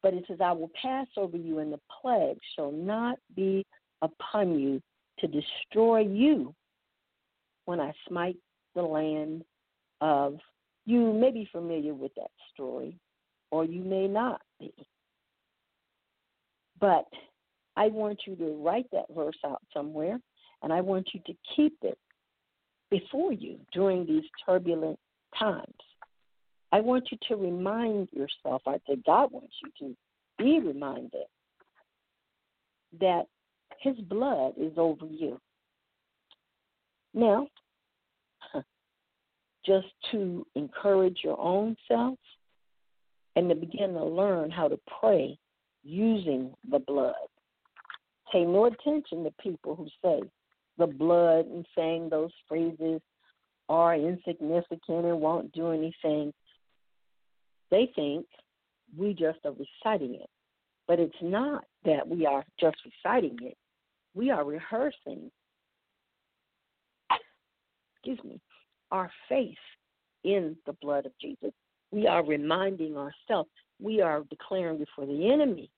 But 0.03 0.13
it 0.13 0.25
says, 0.27 0.37
I 0.43 0.51
will 0.51 0.71
pass 0.79 1.07
over 1.15 1.37
you, 1.37 1.59
and 1.59 1.71
the 1.71 1.79
plague 2.01 2.37
shall 2.55 2.71
not 2.71 3.17
be 3.35 3.65
upon 4.01 4.59
you 4.59 4.81
to 5.19 5.27
destroy 5.27 6.01
you 6.01 6.53
when 7.65 7.79
I 7.79 7.93
smite 8.07 8.37
the 8.75 8.83
land 8.83 9.43
of. 10.01 10.37
You 10.85 11.11
may 11.11 11.31
be 11.31 11.49
familiar 11.51 11.93
with 11.93 12.13
that 12.15 12.31
story, 12.53 12.97
or 13.51 13.65
you 13.65 13.81
may 13.81 14.07
not 14.07 14.41
be. 14.59 14.73
But 16.79 17.05
I 17.75 17.87
want 17.87 18.19
you 18.25 18.35
to 18.37 18.63
write 18.63 18.85
that 18.93 19.05
verse 19.13 19.35
out 19.45 19.61
somewhere, 19.73 20.19
and 20.61 20.71
I 20.71 20.79
want 20.79 21.09
you 21.13 21.19
to 21.25 21.33
keep 21.55 21.75
it 21.81 21.97
before 22.89 23.33
you 23.33 23.57
during 23.73 24.05
these 24.05 24.23
turbulent 24.45 24.99
times. 25.37 25.73
I 26.71 26.81
want 26.81 27.09
you 27.11 27.17
to 27.29 27.35
remind 27.35 28.09
yourself, 28.11 28.61
I 28.67 28.77
think 28.85 29.05
God 29.05 29.31
wants 29.31 29.53
you 29.63 29.71
to 29.79 29.95
be 30.37 30.59
reminded 30.59 31.25
that 32.99 33.23
His 33.81 33.95
blood 33.97 34.53
is 34.57 34.73
over 34.77 35.05
you. 35.05 35.39
Now, 37.13 37.47
just 39.65 39.87
to 40.11 40.45
encourage 40.55 41.19
your 41.23 41.39
own 41.39 41.75
self 41.87 42.19
and 43.35 43.49
to 43.49 43.55
begin 43.55 43.93
to 43.93 44.03
learn 44.03 44.51
how 44.51 44.67
to 44.67 44.79
pray 44.99 45.37
using 45.83 46.53
the 46.69 46.79
blood. 46.79 47.13
Pay 48.31 48.43
no 48.43 48.65
attention 48.65 49.23
to 49.23 49.31
people 49.41 49.75
who 49.75 49.87
say, 50.03 50.21
the 50.77 50.87
blood 50.87 51.45
and 51.47 51.65
saying 51.75 52.09
those 52.09 52.31
phrases 52.47 53.01
are 53.69 53.95
insignificant 53.95 55.05
and 55.05 55.19
won't 55.19 55.51
do 55.51 55.71
anything. 55.71 56.33
They 57.69 57.91
think 57.95 58.25
we 58.97 59.13
just 59.13 59.39
are 59.45 59.51
reciting 59.51 60.15
it. 60.15 60.29
But 60.87 60.99
it's 60.99 61.13
not 61.21 61.65
that 61.83 62.07
we 62.07 62.25
are 62.25 62.45
just 62.59 62.77
reciting 62.85 63.37
it, 63.41 63.57
we 64.13 64.31
are 64.31 64.45
rehearsing, 64.45 65.29
excuse 67.93 68.19
me, 68.23 68.39
our 68.91 69.11
faith 69.27 69.57
in 70.23 70.55
the 70.65 70.73
blood 70.81 71.05
of 71.05 71.11
Jesus. 71.19 71.51
We 71.91 72.07
are 72.07 72.23
reminding 72.23 72.95
ourselves, 72.95 73.49
we 73.81 74.01
are 74.01 74.23
declaring 74.29 74.77
before 74.77 75.05
the 75.05 75.29
enemy, 75.31 75.69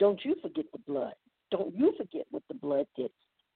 don't 0.00 0.22
you 0.24 0.34
forget 0.42 0.66
the 0.72 0.80
blood. 0.80 1.14
Don't 1.50 1.74
you 1.76 1.94
forget 1.96 2.26
what 2.30 2.42
the 2.48 2.54
blood 2.54 2.86
did. 2.96 3.10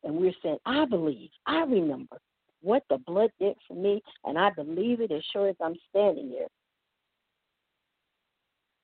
And 0.04 0.16
we're 0.16 0.32
saying, 0.42 0.58
I 0.64 0.84
believe, 0.84 1.30
I 1.46 1.60
remember 1.62 2.18
what 2.62 2.82
the 2.88 2.98
blood 2.98 3.30
did 3.40 3.56
for 3.66 3.74
me, 3.74 4.02
and 4.24 4.38
I 4.38 4.50
believe 4.50 5.00
it 5.00 5.12
as 5.12 5.22
sure 5.32 5.48
as 5.48 5.56
I'm 5.62 5.76
standing 5.90 6.28
here. 6.28 6.48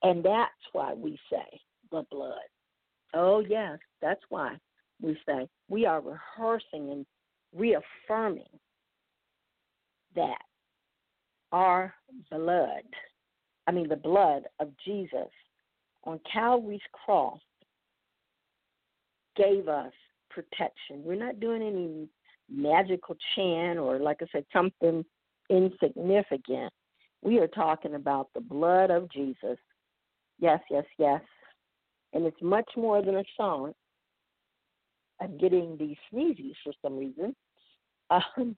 And 0.02 0.24
that's 0.24 0.50
why 0.72 0.92
we 0.94 1.18
say 1.30 1.60
the 1.90 2.04
blood. 2.10 2.38
Oh, 3.14 3.40
yes, 3.40 3.78
that's 4.02 4.20
why 4.28 4.56
we 5.00 5.16
say 5.26 5.48
we 5.68 5.86
are 5.86 6.00
rehearsing 6.00 6.90
and 6.90 7.06
reaffirming 7.54 8.44
that 10.14 10.42
our 11.52 11.94
blood, 12.30 12.82
I 13.66 13.72
mean, 13.72 13.88
the 13.88 13.96
blood 13.96 14.42
of 14.60 14.70
Jesus 14.84 15.30
on 16.04 16.20
Calvary's 16.30 16.80
cross 16.92 17.40
gave 19.36 19.68
us 19.68 19.92
protection. 20.34 21.02
We're 21.04 21.14
not 21.14 21.40
doing 21.40 21.62
any 21.62 22.08
magical 22.50 23.16
chant 23.34 23.78
or, 23.78 23.98
like 23.98 24.18
I 24.20 24.26
said, 24.32 24.44
something 24.52 25.04
insignificant. 25.48 26.72
We 27.22 27.38
are 27.38 27.48
talking 27.48 27.94
about 27.94 28.28
the 28.34 28.40
blood 28.40 28.90
of 28.90 29.10
Jesus. 29.10 29.58
Yes, 30.38 30.60
yes, 30.70 30.84
yes. 30.98 31.22
And 32.12 32.26
it's 32.26 32.42
much 32.42 32.68
more 32.76 33.02
than 33.02 33.16
a 33.16 33.24
song. 33.36 33.72
I'm 35.20 35.38
getting 35.38 35.76
these 35.78 35.96
sneezes 36.10 36.56
for 36.62 36.72
some 36.82 36.98
reason. 36.98 37.34
Um, 38.10 38.56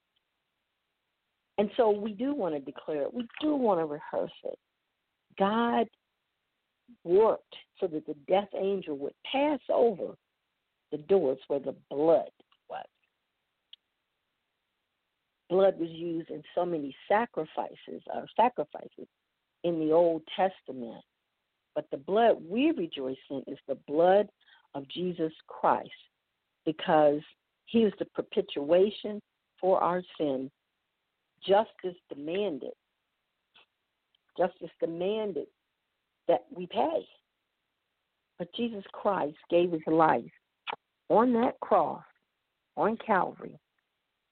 and 1.59 1.71
so 1.77 1.91
we 1.91 2.13
do 2.13 2.35
want 2.35 2.55
to 2.55 2.61
declare 2.61 3.03
it. 3.03 3.15
We 3.15 3.27
do 3.41 3.55
want 3.55 3.81
to 3.81 3.87
rehearse 3.87 4.33
it. 4.45 4.59
God 5.39 5.87
worked 7.05 7.55
so 7.79 7.87
that 7.87 8.07
the 8.07 8.15
death 8.29 8.49
angel 8.59 8.97
would 8.99 9.15
pass 9.31 9.61
over 9.73 10.17
the 10.93 10.99
doors 10.99 11.39
where 11.49 11.61
the 11.61 11.75
blood 11.91 12.31
was. 12.69 12.87
Blood 15.49 15.79
was 15.79 15.91
used 15.91 16.31
in 16.31 16.43
so 16.55 16.65
many 16.65 16.95
sacrifices, 17.09 18.03
or 18.13 18.23
uh, 18.23 18.27
sacrifices 18.37 19.07
in 19.65 19.79
the 19.81 19.93
Old 19.93 20.23
Testament. 20.37 21.03
But 21.75 21.87
the 21.91 21.99
blood 21.99 22.39
we 22.49 22.73
rejoice 22.73 23.17
in 23.31 23.43
is 23.47 23.59
the 23.69 23.79
blood 23.87 24.29
of 24.75 24.89
Jesus 24.89 25.33
Christ 25.47 25.91
because 26.65 27.21
he 27.67 27.85
was 27.85 27.93
the 27.99 28.07
propitiation 28.07 29.21
for 29.61 29.81
our 29.83 30.03
sin. 30.19 30.51
Justice 31.47 31.99
demanded. 32.13 32.73
Justice 34.37 34.71
demanded 34.81 35.47
that 36.29 36.45
we 36.55 36.67
pay. 36.67 37.07
But 38.39 38.55
Jesus 38.55 38.85
Christ 38.93 39.37
gave 39.51 39.73
his 39.73 39.87
life 39.87 40.25
on 41.09 41.33
that 41.35 41.59
cross 41.61 42.03
on 42.77 42.97
Calvary. 43.05 43.59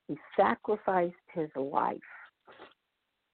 He 0.08 0.16
sacrificed 0.37 1.14
his 1.32 1.48
life. 1.56 1.98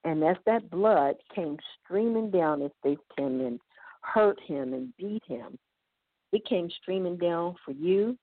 And 0.05 0.25
as 0.25 0.37
that 0.47 0.71
blood 0.71 1.17
came 1.35 1.59
streaming 1.85 2.31
down, 2.31 2.63
as 2.63 2.71
they 2.83 2.97
came 3.17 3.41
and 3.41 3.61
hurt 4.03 4.39
him 4.47 4.73
and 4.73 4.97
beat 4.97 5.23
him, 5.27 5.59
It 6.33 6.45
came 6.47 6.71
streaming 6.81 7.17
down 7.17 7.57
for 7.65 7.73
you. 7.73 8.17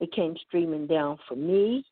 It 0.00 0.12
came 0.12 0.36
streaming 0.46 0.86
down 0.86 1.18
for 1.28 1.36
me. 1.36 1.84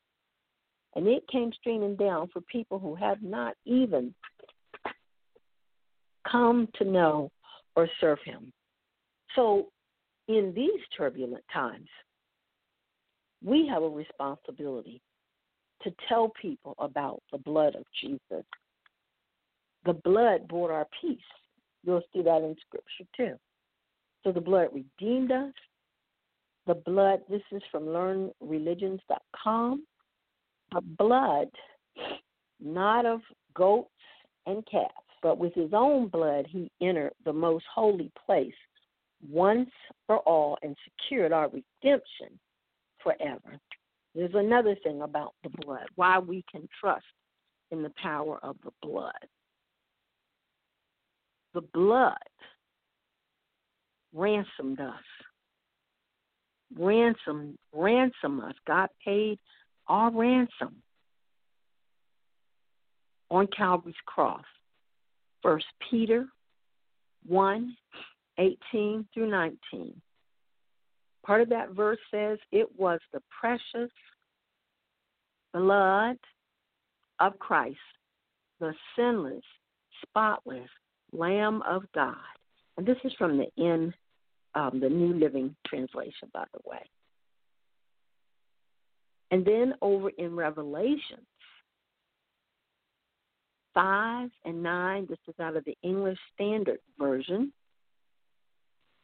And 0.95 1.07
it 1.07 1.23
came 1.31 1.51
streaming 1.53 1.95
down 1.95 2.29
for 2.33 2.41
people 2.41 2.79
who 2.79 2.95
have 2.95 3.21
not 3.21 3.55
even 3.65 4.13
come 6.29 6.67
to 6.75 6.85
know 6.85 7.31
or 7.75 7.87
serve 7.99 8.19
Him. 8.25 8.51
So, 9.35 9.67
in 10.27 10.53
these 10.55 10.81
turbulent 10.97 11.43
times, 11.53 11.87
we 13.43 13.67
have 13.67 13.83
a 13.83 13.89
responsibility 13.89 15.01
to 15.83 15.91
tell 16.07 16.31
people 16.41 16.75
about 16.79 17.21
the 17.31 17.37
blood 17.37 17.75
of 17.75 17.83
Jesus. 18.01 18.45
The 19.85 19.93
blood 19.93 20.47
brought 20.47 20.71
our 20.71 20.87
peace. 21.01 21.19
You'll 21.83 22.03
see 22.13 22.21
that 22.21 22.41
in 22.41 22.55
Scripture 22.67 23.05
too. 23.15 23.35
So 24.23 24.31
the 24.31 24.41
blood 24.41 24.69
redeemed 24.73 25.31
us. 25.31 25.53
The 26.67 26.75
blood, 26.75 27.21
this 27.29 27.41
is 27.51 27.61
from 27.71 27.85
learnreligions.com. 27.85 29.85
The 30.73 30.81
blood, 30.81 31.47
not 32.59 33.05
of 33.05 33.21
goats 33.55 33.89
and 34.45 34.67
calves, 34.69 34.93
but 35.23 35.37
with 35.37 35.53
his 35.53 35.71
own 35.73 36.09
blood, 36.09 36.45
he 36.47 36.69
entered 36.81 37.13
the 37.25 37.33
most 37.33 37.65
holy 37.73 38.11
place 38.25 38.53
once 39.27 39.69
for 40.05 40.17
all 40.19 40.57
and 40.61 40.75
secured 40.83 41.31
our 41.31 41.49
redemption 41.49 42.37
forever. 43.03 43.59
There's 44.15 44.33
another 44.33 44.75
thing 44.83 45.01
about 45.01 45.33
the 45.43 45.49
blood, 45.49 45.85
why 45.95 46.19
we 46.19 46.43
can 46.51 46.67
trust 46.79 47.05
in 47.71 47.83
the 47.83 47.91
power 48.01 48.39
of 48.43 48.55
the 48.63 48.71
blood. 48.81 49.13
The 51.53 51.61
blood 51.61 52.17
ransomed 54.13 54.79
us. 54.79 54.93
Ransom, 56.77 57.57
ransom 57.73 58.41
us. 58.41 58.53
God 58.67 58.89
paid 59.03 59.39
our 59.87 60.11
ransom 60.11 60.83
on 63.31 63.47
Calvary's 63.55 63.95
cross. 64.05 64.43
First 65.41 65.65
Peter 65.89 66.25
1, 67.27 67.75
18 68.37 69.07
through 69.13 69.29
19. 69.29 70.01
Part 71.29 71.41
of 71.41 71.49
that 71.49 71.75
verse 71.75 71.99
says, 72.09 72.39
It 72.51 72.67
was 72.75 72.99
the 73.13 73.21
precious 73.39 73.91
blood 75.53 76.17
of 77.19 77.37
Christ, 77.37 77.77
the 78.59 78.73
sinless, 78.95 79.43
spotless 80.01 80.67
Lamb 81.11 81.61
of 81.69 81.83
God. 81.93 82.15
And 82.77 82.87
this 82.87 82.97
is 83.03 83.13
from 83.19 83.37
the 83.37 83.45
in 83.63 83.93
um, 84.55 84.79
the 84.81 84.89
New 84.89 85.13
Living 85.19 85.55
Translation, 85.67 86.31
by 86.33 86.45
the 86.51 86.61
way. 86.65 86.81
And 89.29 89.45
then 89.45 89.75
over 89.83 90.09
in 90.17 90.35
Revelation 90.35 91.19
5 93.75 94.29
and 94.45 94.63
9, 94.63 95.05
this 95.07 95.19
is 95.27 95.35
out 95.39 95.55
of 95.55 95.63
the 95.65 95.77
English 95.83 96.17
Standard 96.33 96.79
Version 96.97 97.53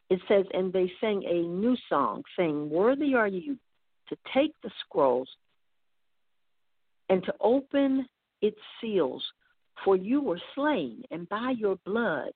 it 0.09 0.19
says, 0.27 0.45
And 0.53 0.71
they 0.71 0.91
sang 1.01 1.23
a 1.25 1.47
new 1.47 1.75
song, 1.89 2.23
saying, 2.37 2.69
Worthy 2.69 3.15
are 3.15 3.27
you 3.27 3.57
to 4.09 4.17
take 4.33 4.53
the 4.63 4.71
scrolls 4.85 5.29
and 7.09 7.23
to 7.23 7.33
open 7.41 8.07
its 8.41 8.59
seals, 8.79 9.23
for 9.83 9.95
you 9.95 10.21
were 10.21 10.39
slain, 10.55 11.03
and 11.11 11.27
by 11.29 11.53
your 11.57 11.77
blood 11.85 12.31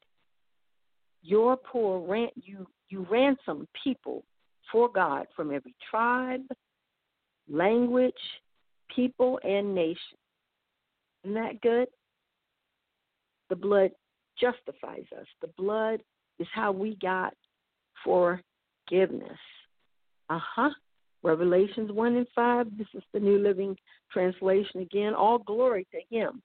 your 1.22 1.58
poor 1.58 2.00
ran- 2.00 2.32
you 2.36 2.68
you 2.90 3.06
ransomed 3.10 3.68
people 3.84 4.24
for 4.72 4.90
God 4.90 5.28
from 5.36 5.54
every 5.54 5.76
tribe, 5.90 6.46
language, 7.48 8.14
people, 8.96 9.40
and 9.44 9.76
nation. 9.76 10.18
Isn't 11.24 11.36
that 11.36 11.62
good? 11.62 11.88
The 13.50 13.56
blood 13.56 13.92
justifies 14.40 15.06
us. 15.18 15.28
The 15.42 15.50
blood 15.58 16.02
is 16.40 16.48
how 16.54 16.72
we 16.72 16.96
got 16.96 17.34
forgiveness. 18.04 19.40
Uh 20.30 20.40
huh. 20.56 20.70
Revelations 21.22 21.92
1 21.92 22.16
and 22.16 22.28
5, 22.34 22.78
this 22.78 22.88
is 22.94 23.04
the 23.14 23.20
New 23.20 23.40
Living 23.40 23.76
Translation 24.12 24.80
again. 24.80 25.14
All 25.14 25.40
glory 25.40 25.86
to 25.92 26.16
Him 26.16 26.42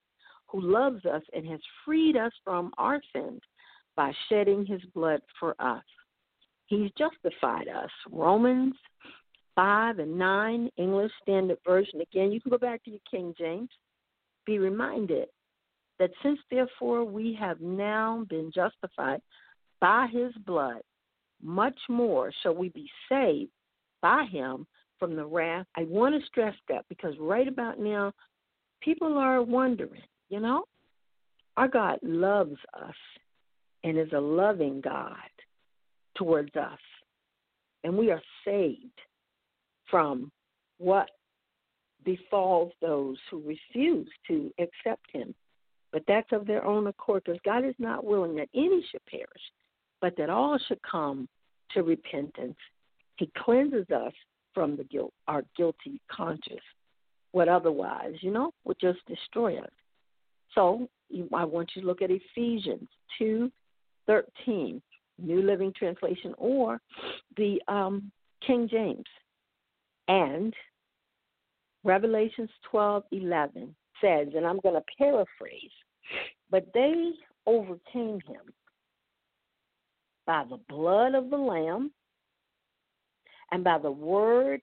who 0.48 0.60
loves 0.60 1.04
us 1.04 1.22
and 1.32 1.46
has 1.46 1.60
freed 1.84 2.16
us 2.16 2.32
from 2.42 2.72
our 2.76 3.00
sins 3.14 3.40
by 3.96 4.12
shedding 4.28 4.66
His 4.66 4.80
blood 4.94 5.20
for 5.38 5.54
us. 5.60 5.84
He's 6.66 6.90
justified 6.98 7.68
us. 7.68 7.90
Romans 8.10 8.74
5 9.54 9.98
and 10.00 10.18
9, 10.18 10.70
English 10.76 11.12
Standard 11.22 11.58
Version. 11.64 12.00
Again, 12.00 12.32
you 12.32 12.40
can 12.40 12.50
go 12.50 12.58
back 12.58 12.82
to 12.84 12.90
your 12.90 13.00
King 13.08 13.34
James. 13.38 13.70
Be 14.46 14.58
reminded 14.58 15.28
that 15.98 16.10
since 16.22 16.38
therefore 16.50 17.04
we 17.04 17.36
have 17.38 17.60
now 17.60 18.24
been 18.28 18.50
justified 18.52 19.20
by 19.80 20.08
his 20.12 20.32
blood, 20.46 20.80
much 21.44 21.78
more 21.88 22.32
shall 22.42 22.54
we 22.54 22.70
be 22.70 22.88
saved 23.08 23.50
by 24.02 24.24
him 24.24 24.66
from 24.98 25.14
the 25.14 25.24
wrath. 25.24 25.66
I 25.76 25.84
want 25.84 26.18
to 26.18 26.26
stress 26.26 26.54
that 26.68 26.84
because 26.88 27.14
right 27.20 27.46
about 27.46 27.78
now, 27.78 28.12
people 28.80 29.18
are 29.18 29.42
wondering, 29.42 30.02
you 30.30 30.40
know, 30.40 30.64
our 31.56 31.68
God 31.68 31.98
loves 32.02 32.56
us 32.82 32.94
and 33.84 33.98
is 33.98 34.12
a 34.12 34.20
loving 34.20 34.80
God 34.80 35.16
towards 36.16 36.54
us. 36.56 36.78
And 37.84 37.96
we 37.96 38.10
are 38.10 38.22
saved 38.44 38.98
from 39.90 40.32
what 40.78 41.10
befalls 42.04 42.72
those 42.80 43.16
who 43.30 43.42
refuse 43.42 44.08
to 44.28 44.52
accept 44.58 45.04
him. 45.12 45.34
But 45.92 46.02
that's 46.08 46.32
of 46.32 46.46
their 46.46 46.64
own 46.64 46.86
accord 46.86 47.22
because 47.24 47.40
God 47.44 47.64
is 47.64 47.74
not 47.78 48.04
willing 48.04 48.34
that 48.36 48.48
any 48.54 48.84
should 48.90 49.04
perish, 49.06 49.28
but 50.00 50.16
that 50.16 50.30
all 50.30 50.58
should 50.66 50.80
come 50.82 51.28
to 51.72 51.82
repentance. 51.82 52.56
He 53.16 53.30
cleanses 53.36 53.86
us 53.90 54.12
from 54.52 54.76
the 54.76 54.84
guilt, 54.84 55.12
our 55.26 55.42
guilty 55.56 56.00
conscience, 56.10 56.60
what 57.32 57.48
otherwise, 57.48 58.14
you 58.20 58.30
know, 58.30 58.52
would 58.64 58.78
just 58.80 58.98
destroy 59.06 59.58
us. 59.58 59.70
So 60.54 60.88
I 61.34 61.44
want 61.44 61.72
you 61.74 61.82
to 61.82 61.88
look 61.88 62.02
at 62.02 62.10
Ephesians 62.10 62.88
two 63.18 63.50
thirteen, 64.06 64.80
New 65.18 65.42
Living 65.42 65.72
Translation, 65.76 66.34
or 66.38 66.80
the 67.36 67.60
um, 67.68 68.12
King 68.46 68.68
James, 68.70 69.04
and 70.06 70.54
Revelations 71.82 72.50
twelve 72.70 73.04
eleven 73.10 73.74
says, 74.00 74.28
and 74.36 74.46
I'm 74.46 74.60
going 74.60 74.74
to 74.74 74.84
paraphrase, 74.98 75.70
but 76.50 76.66
they 76.74 77.12
overcame 77.46 78.20
him 78.26 78.52
by 80.26 80.44
the 80.48 80.58
blood 80.68 81.14
of 81.14 81.30
the 81.30 81.36
Lamb 81.36 81.90
and 83.50 83.62
by 83.62 83.78
the 83.78 83.90
word 83.90 84.60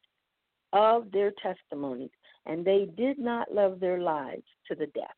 of 0.74 1.12
their 1.12 1.32
testimonies, 1.42 2.12
and 2.46 2.66
they 2.66 2.88
did 2.98 3.20
not 3.20 3.54
love 3.54 3.80
their 3.80 4.00
lives 4.00 4.44
to 4.68 4.76
the 4.76 4.88
death. 4.88 5.16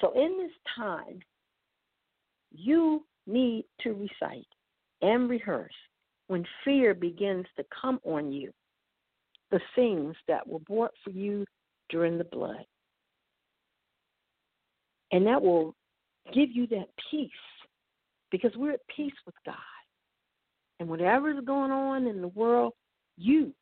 So, 0.00 0.12
in 0.14 0.38
this 0.38 0.52
time, 0.76 1.20
you 2.52 3.04
need 3.26 3.64
to 3.80 3.92
recite 3.92 4.46
and 5.02 5.28
rehearse 5.28 5.72
when 6.28 6.44
fear 6.64 6.94
begins 6.94 7.46
to 7.56 7.64
come 7.80 8.00
on 8.04 8.32
you 8.32 8.52
the 9.50 9.60
things 9.74 10.16
that 10.26 10.46
were 10.46 10.60
bought 10.60 10.92
for 11.04 11.10
you 11.10 11.44
during 11.90 12.18
the 12.18 12.24
blood. 12.24 12.64
And 15.12 15.26
that 15.26 15.40
will 15.40 15.74
give 16.32 16.50
you 16.50 16.66
that 16.68 16.88
peace 17.10 17.30
because 18.34 18.50
we're 18.56 18.72
at 18.72 18.80
peace 18.96 19.14
with 19.26 19.34
God. 19.46 19.54
And 20.80 20.88
whatever 20.88 21.30
is 21.30 21.44
going 21.44 21.70
on 21.70 22.08
in 22.08 22.20
the 22.20 22.26
world, 22.26 22.72
you, 23.16 23.54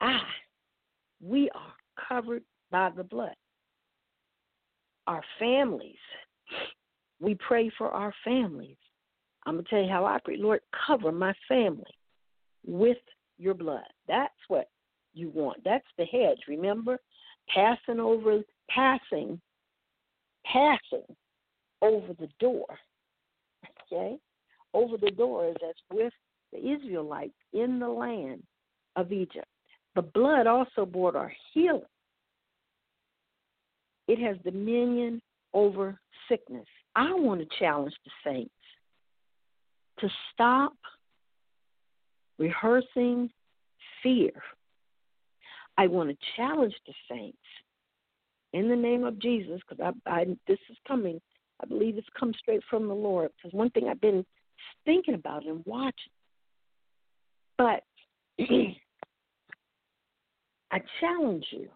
I, 0.00 0.20
we 1.22 1.50
are 1.54 1.74
covered 2.08 2.44
by 2.70 2.88
the 2.96 3.04
blood. 3.04 3.34
Our 5.06 5.22
families, 5.38 5.98
we 7.20 7.36
pray 7.46 7.70
for 7.76 7.90
our 7.90 8.14
families. 8.24 8.78
I'm 9.44 9.56
going 9.56 9.64
to 9.66 9.70
tell 9.70 9.82
you 9.82 9.90
how 9.90 10.06
I 10.06 10.16
pray. 10.24 10.38
Lord, 10.38 10.60
cover 10.86 11.12
my 11.12 11.34
family 11.46 11.84
with 12.66 12.96
your 13.36 13.52
blood. 13.52 13.84
That's 14.08 14.32
what 14.48 14.70
you 15.12 15.28
want. 15.28 15.62
That's 15.62 15.84
the 15.98 16.06
hedge. 16.06 16.38
Remember? 16.48 16.98
Passing 17.54 18.00
over, 18.00 18.40
passing, 18.70 19.38
passing 20.50 21.04
over 21.82 22.14
the 22.18 22.30
door 22.40 22.78
okay, 23.92 24.18
over 24.72 24.96
the 24.96 25.10
doors 25.10 25.56
as 25.66 25.74
with 25.92 26.12
the 26.52 26.58
Israelites 26.58 27.34
in 27.52 27.78
the 27.78 27.88
land 27.88 28.42
of 28.96 29.12
Egypt. 29.12 29.46
The 29.94 30.02
blood 30.02 30.46
also 30.46 30.84
brought 30.84 31.16
our 31.16 31.32
healing. 31.52 31.82
It 34.08 34.18
has 34.18 34.36
dominion 34.44 35.22
over 35.52 35.98
sickness. 36.28 36.66
I 36.96 37.12
want 37.14 37.40
to 37.40 37.58
challenge 37.58 37.94
the 38.04 38.10
saints 38.24 38.50
to 40.00 40.08
stop 40.32 40.74
rehearsing 42.38 43.30
fear. 44.02 44.32
I 45.78 45.86
want 45.86 46.10
to 46.10 46.16
challenge 46.36 46.74
the 46.86 46.92
saints 47.10 47.38
in 48.52 48.68
the 48.68 48.76
name 48.76 49.04
of 49.04 49.18
Jesus, 49.18 49.60
because 49.68 49.94
I, 50.06 50.10
I 50.10 50.24
this 50.46 50.58
is 50.70 50.76
coming. 50.86 51.20
I 51.64 51.68
believe 51.68 51.96
it's 51.96 52.06
come 52.18 52.34
straight 52.38 52.62
from 52.68 52.88
the 52.88 52.94
Lord. 52.94 53.30
Because 53.36 53.56
one 53.56 53.70
thing 53.70 53.88
I've 53.88 54.00
been 54.00 54.24
thinking 54.84 55.14
about 55.14 55.46
and 55.46 55.62
watching, 55.64 56.12
but 57.56 57.82
I 60.70 60.80
challenge 61.00 61.46
you 61.50 61.68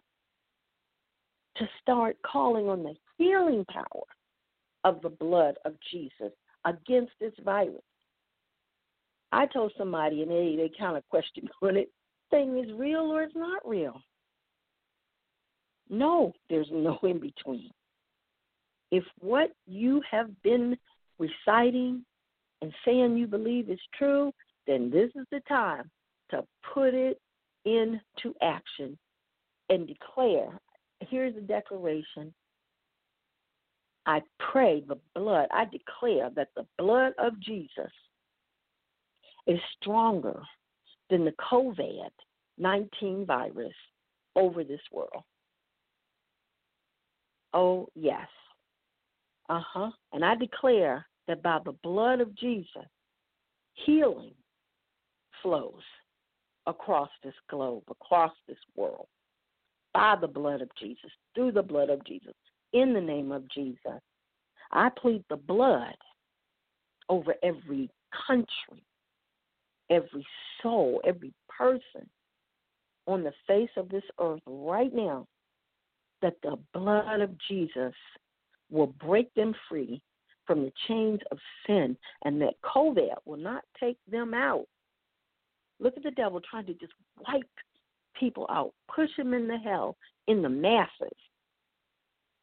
to 1.56 1.68
start 1.80 2.16
calling 2.24 2.68
on 2.68 2.82
the 2.82 2.94
healing 3.16 3.64
power 3.70 4.04
of 4.84 5.00
the 5.02 5.08
blood 5.08 5.56
of 5.64 5.74
Jesus 5.90 6.32
against 6.64 7.12
this 7.20 7.32
virus. 7.44 7.82
I 9.32 9.46
told 9.46 9.72
somebody 9.76 10.22
and 10.22 10.30
they 10.30 10.54
they 10.56 10.70
kind 10.78 10.96
of 10.96 11.08
questioned 11.08 11.50
on 11.62 11.76
it, 11.76 11.90
saying 12.30 12.58
is 12.58 12.72
real 12.74 13.12
or 13.12 13.22
it's 13.22 13.34
not 13.34 13.66
real. 13.66 14.00
No, 15.90 16.34
there's 16.50 16.68
no 16.70 16.98
in 17.02 17.18
between. 17.18 17.70
If 18.90 19.04
what 19.20 19.50
you 19.66 20.02
have 20.10 20.30
been 20.42 20.76
reciting 21.18 22.04
and 22.62 22.72
saying 22.84 23.16
you 23.16 23.26
believe 23.26 23.70
is 23.70 23.80
true, 23.96 24.32
then 24.66 24.90
this 24.90 25.10
is 25.14 25.26
the 25.30 25.40
time 25.48 25.90
to 26.30 26.44
put 26.74 26.94
it 26.94 27.20
into 27.64 28.34
action 28.42 28.98
and 29.68 29.86
declare. 29.86 30.58
Here's 31.00 31.36
a 31.36 31.40
declaration. 31.40 32.32
I 34.06 34.22
pray 34.38 34.82
the 34.86 34.98
blood, 35.14 35.48
I 35.52 35.66
declare 35.66 36.30
that 36.34 36.48
the 36.56 36.66
blood 36.78 37.12
of 37.18 37.38
Jesus 37.40 37.92
is 39.46 39.60
stronger 39.80 40.40
than 41.10 41.24
the 41.24 41.34
COVID 41.50 42.10
19 42.58 43.24
virus 43.24 43.74
over 44.34 44.64
this 44.64 44.80
world. 44.92 45.22
Oh, 47.54 47.88
yes. 47.94 48.26
Uh 49.48 49.62
huh. 49.72 49.90
And 50.12 50.24
I 50.24 50.34
declare 50.34 51.06
that 51.26 51.42
by 51.42 51.58
the 51.64 51.72
blood 51.82 52.20
of 52.20 52.34
Jesus, 52.36 52.86
healing 53.74 54.34
flows 55.42 55.82
across 56.66 57.08
this 57.22 57.34
globe, 57.48 57.84
across 57.90 58.32
this 58.46 58.58
world, 58.76 59.06
by 59.94 60.16
the 60.20 60.28
blood 60.28 60.60
of 60.60 60.68
Jesus, 60.78 61.10
through 61.34 61.52
the 61.52 61.62
blood 61.62 61.90
of 61.90 62.04
Jesus, 62.04 62.34
in 62.72 62.92
the 62.92 63.00
name 63.00 63.32
of 63.32 63.48
Jesus. 63.50 64.00
I 64.70 64.90
plead 64.90 65.24
the 65.30 65.36
blood 65.36 65.94
over 67.08 67.34
every 67.42 67.88
country, 68.26 68.84
every 69.90 70.26
soul, 70.62 71.00
every 71.06 71.32
person 71.48 72.08
on 73.06 73.24
the 73.24 73.32
face 73.46 73.70
of 73.76 73.88
this 73.88 74.02
earth 74.20 74.42
right 74.46 74.94
now 74.94 75.26
that 76.20 76.34
the 76.42 76.58
blood 76.74 77.20
of 77.20 77.30
Jesus 77.48 77.94
will 78.70 78.86
break 78.86 79.32
them 79.34 79.54
free 79.68 80.00
from 80.46 80.62
the 80.62 80.72
chains 80.86 81.20
of 81.30 81.38
sin 81.66 81.96
and 82.24 82.40
that 82.40 82.54
COVID 82.64 83.14
will 83.24 83.36
not 83.36 83.62
take 83.78 83.98
them 84.10 84.34
out. 84.34 84.66
Look 85.80 85.96
at 85.96 86.02
the 86.02 86.10
devil 86.10 86.40
trying 86.40 86.66
to 86.66 86.74
just 86.74 86.92
wipe 87.26 87.48
people 88.18 88.46
out, 88.50 88.72
push 88.94 89.10
them 89.16 89.34
in 89.34 89.46
the 89.46 89.58
hell 89.58 89.96
in 90.26 90.42
the 90.42 90.48
masses. 90.48 91.16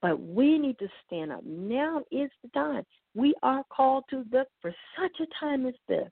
But 0.01 0.21
we 0.21 0.59
need 0.59 0.77
to 0.79 0.87
stand 1.05 1.31
up. 1.31 1.43
Now 1.43 2.03
is 2.11 2.29
the 2.43 2.49
time. 2.53 2.83
We 3.15 3.33
are 3.43 3.63
called 3.75 4.03
to 4.11 4.23
the 4.31 4.45
for 4.61 4.73
such 4.99 5.19
a 5.19 5.45
time 5.45 5.65
as 5.65 5.73
this 5.87 6.09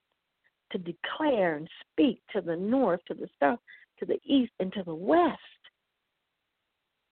to 0.72 0.78
declare 0.80 1.56
and 1.56 1.70
speak 1.92 2.22
to 2.34 2.42
the 2.42 2.56
north, 2.56 3.02
to 3.08 3.14
the 3.14 3.30
south, 3.40 3.60
to 4.00 4.06
the 4.06 4.20
east, 4.26 4.52
and 4.60 4.74
to 4.74 4.84
the 4.84 4.96
west 4.96 5.40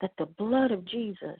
that 0.01 0.11
the 0.17 0.25
blood 0.25 0.71
of 0.71 0.83
Jesus 0.85 1.39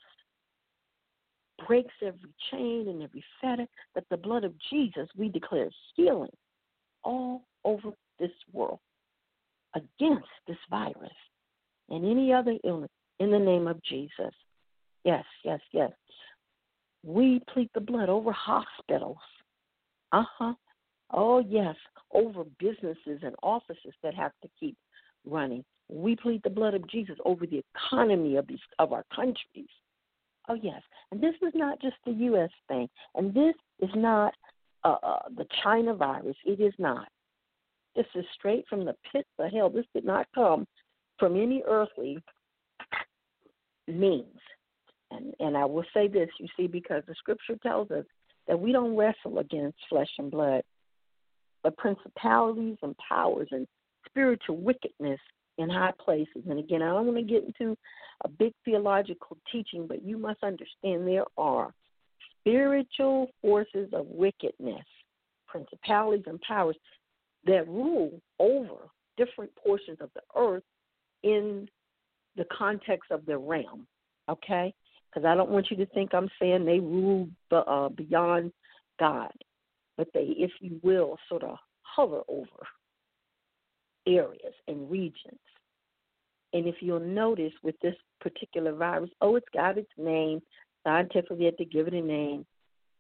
breaks 1.67 1.93
every 2.02 2.34
chain 2.50 2.88
and 2.88 3.02
every 3.02 3.24
fetter, 3.39 3.67
that 3.95 4.06
the 4.10 4.17
blood 4.17 4.43
of 4.43 4.54
Jesus, 4.69 5.08
we 5.17 5.30
declare 5.30 5.69
healing 5.95 6.32
all 7.04 7.43
over 7.63 7.91
this 8.19 8.32
world 8.52 8.80
against 9.76 10.28
this 10.47 10.58
virus 10.69 11.12
and 11.89 12.06
any 12.06 12.34
other 12.34 12.58
illness 12.63 12.91
in 13.19 13.32
the 13.32 13.39
name 13.39 13.67
of 13.67 13.82
Jesus. 13.84 14.34
Yes, 15.04 15.26
yes, 15.43 15.60
yes. 15.71 15.91
We 17.04 17.41
plead 17.52 17.69
the 17.74 17.82
blood 17.82 18.10
over 18.10 18.32
hospitals. 18.32 19.17
Uh 20.12 20.24
huh. 20.38 20.54
Oh, 21.13 21.39
yes, 21.39 21.76
over 22.13 22.43
businesses 22.60 23.19
and 23.24 23.36
offices 23.43 23.93
that 24.04 24.13
have 24.13 24.32
to 24.43 24.50
keep 24.60 24.78
running. 25.26 25.63
We 25.89 26.15
plead 26.15 26.41
the 26.43 26.50
blood 26.50 26.74
of 26.74 26.88
Jesus 26.89 27.17
over 27.26 27.45
the 27.45 27.63
economy 27.76 28.38
of 28.38 28.47
these 28.47 28.60
of 28.80 28.93
our 28.93 29.04
countries. 29.13 29.67
Oh 30.50 30.56
yes, 30.56 30.82
and 31.12 31.22
this 31.22 31.36
is 31.42 31.54
not 31.54 31.82
just 31.82 31.96
the 32.06 32.12
U.S. 32.12 32.50
thing, 32.68 32.90
and 33.16 33.34
this 33.34 33.56
is 33.80 33.90
not 33.96 34.34
uh, 34.84 34.96
uh, 35.04 35.20
the 35.38 35.46
China 35.64 35.94
virus. 35.94 36.36
It 36.46 36.60
is 36.60 36.74
not. 36.80 37.08
This 37.96 38.08
is 38.16 38.26
straight 38.34 38.66
from 38.70 38.86
the 38.86 38.96
pits 39.12 39.30
of 39.38 39.52
hell. 39.52 39.70
This 39.70 39.86
did 39.94 40.06
not 40.06 40.28
come 40.34 40.66
from 41.20 41.36
any 41.40 41.62
earthly 41.68 42.18
means. 43.88 44.40
And 45.12 45.34
and 45.40 45.58
I 45.58 45.66
will 45.66 45.86
say 45.94 46.08
this, 46.08 46.30
you 46.40 46.48
see, 46.58 46.68
because 46.68 47.04
the 47.08 47.16
scripture 47.16 47.58
tells 47.62 47.92
us 47.92 48.06
that 48.48 48.60
we 48.60 48.72
don't 48.72 48.96
wrestle 48.96 49.40
against 49.40 49.78
flesh 49.90 50.10
and 50.18 50.32
blood, 50.32 50.64
but 51.64 51.78
principalities 51.78 52.78
and 52.82 52.96
powers 52.98 53.50
and 53.52 53.68
spiritual 54.08 54.58
wickedness 54.58 55.20
in 55.62 55.69
high 55.69 55.93
places. 56.04 56.43
And 56.50 56.60
again, 56.60 56.82
I 56.82 56.88
don't 56.88 57.08
want 57.08 57.17
to 57.17 57.24
get 57.24 57.43
into 57.43 57.78
a 58.24 58.30
big 58.30 58.54
theological 58.65 59.38
teaching, 59.52 59.88
but 59.88 60.04
you 60.04 60.17
must 60.17 60.43
understand 60.43 61.08
there 61.08 61.26
are 61.38 61.74
spiritual 62.39 63.30
forces 63.41 63.89
of 63.93 64.06
wickedness, 64.08 64.86
principalities 65.47 66.26
and 66.28 66.41
powers 66.41 66.76
that 67.45 67.67
rule 67.67 68.21
over 68.39 68.89
different 69.17 69.52
portions 69.56 69.97
of 70.02 70.10
the 70.15 70.21
earth 70.36 70.63
in 71.24 71.67
the 72.36 72.45
context 72.56 73.12
of 73.12 73.26
the 73.26 73.38
realm. 73.38 73.88
Okay? 74.30 74.74
Because 75.10 75.26
I 75.26 75.36
don't 75.36 75.50
want 75.50 75.69
you 75.69 75.78
to 75.78 75.86
think 75.88 76.13
I'm 76.13 76.30
saying 76.39 76.65
they 76.65 76.80
rule 76.80 77.28
uh, 77.52 77.89
beyond 77.89 78.52
God, 79.00 79.32
but 79.97 80.08
they, 80.13 80.34
if 80.38 80.52
you 80.62 80.80
will, 80.84 81.17
sort 81.28 81.43
of 81.43 81.58
hover 81.82 82.21
over 82.28 82.67
areas 84.08 84.54
and 84.67 84.89
regions. 84.89 85.39
And 86.54 86.68
if 86.68 86.76
you'll 86.82 87.00
notice 87.00 87.54
with 87.64 87.76
this 87.82 87.96
particular 88.20 88.74
virus, 88.74 89.10
oh, 89.22 89.36
it's 89.36 89.48
got 89.54 89.78
its 89.78 89.92
name. 89.98 90.42
Scientifically, 90.84 91.46
had 91.46 91.58
to 91.58 91.66
give 91.66 91.88
it 91.88 91.94
a 91.94 92.02
name. 92.02 92.46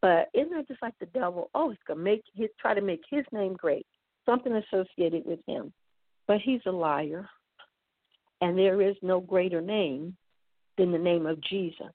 But 0.01 0.29
isn't 0.33 0.51
that 0.51 0.67
just 0.67 0.81
like 0.81 0.93
the 0.99 1.07
devil? 1.07 1.49
Oh, 1.53 1.69
he's 1.69 1.79
gonna 1.87 2.01
make 2.01 2.23
his 2.33 2.49
try 2.59 2.73
to 2.73 2.81
make 2.81 3.01
his 3.09 3.25
name 3.31 3.53
great, 3.53 3.85
something 4.25 4.53
associated 4.53 5.25
with 5.25 5.39
him. 5.47 5.71
But 6.27 6.41
he's 6.41 6.61
a 6.65 6.71
liar, 6.71 7.29
and 8.41 8.57
there 8.57 8.81
is 8.81 8.95
no 9.01 9.19
greater 9.19 9.61
name 9.61 10.15
than 10.77 10.91
the 10.91 10.97
name 10.97 11.25
of 11.25 11.41
Jesus. 11.41 11.93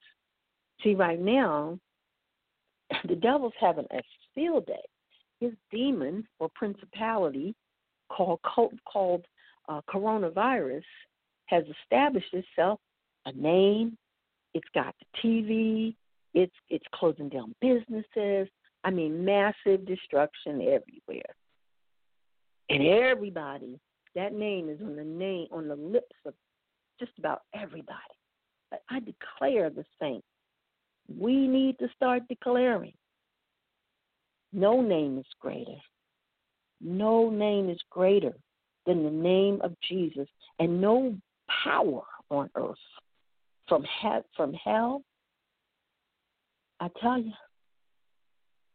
See, 0.82 0.94
right 0.94 1.20
now, 1.20 1.78
the 3.08 3.16
devil's 3.16 3.54
having 3.60 3.86
a 3.90 4.00
field 4.34 4.66
day. 4.66 4.74
His 5.40 5.52
demon 5.70 6.26
or 6.38 6.48
principality 6.54 7.54
called 8.08 8.40
called 8.40 9.24
uh, 9.68 9.80
coronavirus 9.92 10.82
has 11.46 11.64
established 11.82 12.32
itself 12.32 12.80
a 13.26 13.32
name. 13.32 13.96
It's 14.54 14.68
got 14.74 14.94
the 15.00 15.28
TV. 15.28 15.94
It's 16.34 16.54
it's 16.68 16.84
closing 16.94 17.28
down 17.28 17.54
businesses. 17.60 18.48
I 18.84 18.90
mean, 18.90 19.24
massive 19.24 19.86
destruction 19.86 20.60
everywhere. 20.60 21.34
And 22.68 22.86
everybody, 22.86 23.78
that 24.14 24.32
name 24.32 24.68
is 24.68 24.80
on 24.80 24.96
the 24.96 25.04
name 25.04 25.48
on 25.50 25.68
the 25.68 25.76
lips 25.76 26.16
of 26.24 26.34
just 26.98 27.12
about 27.18 27.42
everybody. 27.54 27.96
But 28.70 28.82
I 28.90 29.00
declare 29.00 29.70
the 29.70 29.84
same. 30.00 30.22
We 31.18 31.46
need 31.46 31.78
to 31.78 31.88
start 31.94 32.22
declaring. 32.28 32.94
No 34.52 34.80
name 34.80 35.18
is 35.18 35.26
greater. 35.40 35.80
No 36.80 37.30
name 37.30 37.68
is 37.68 37.80
greater 37.90 38.34
than 38.86 39.02
the 39.02 39.10
name 39.10 39.60
of 39.62 39.74
Jesus, 39.88 40.28
and 40.58 40.80
no 40.80 41.14
power 41.64 42.02
on 42.30 42.50
earth 42.56 42.76
from 43.68 43.84
he- 44.00 44.22
from 44.36 44.52
hell. 44.54 45.02
I 46.80 46.88
tell 47.00 47.18
you, 47.18 47.32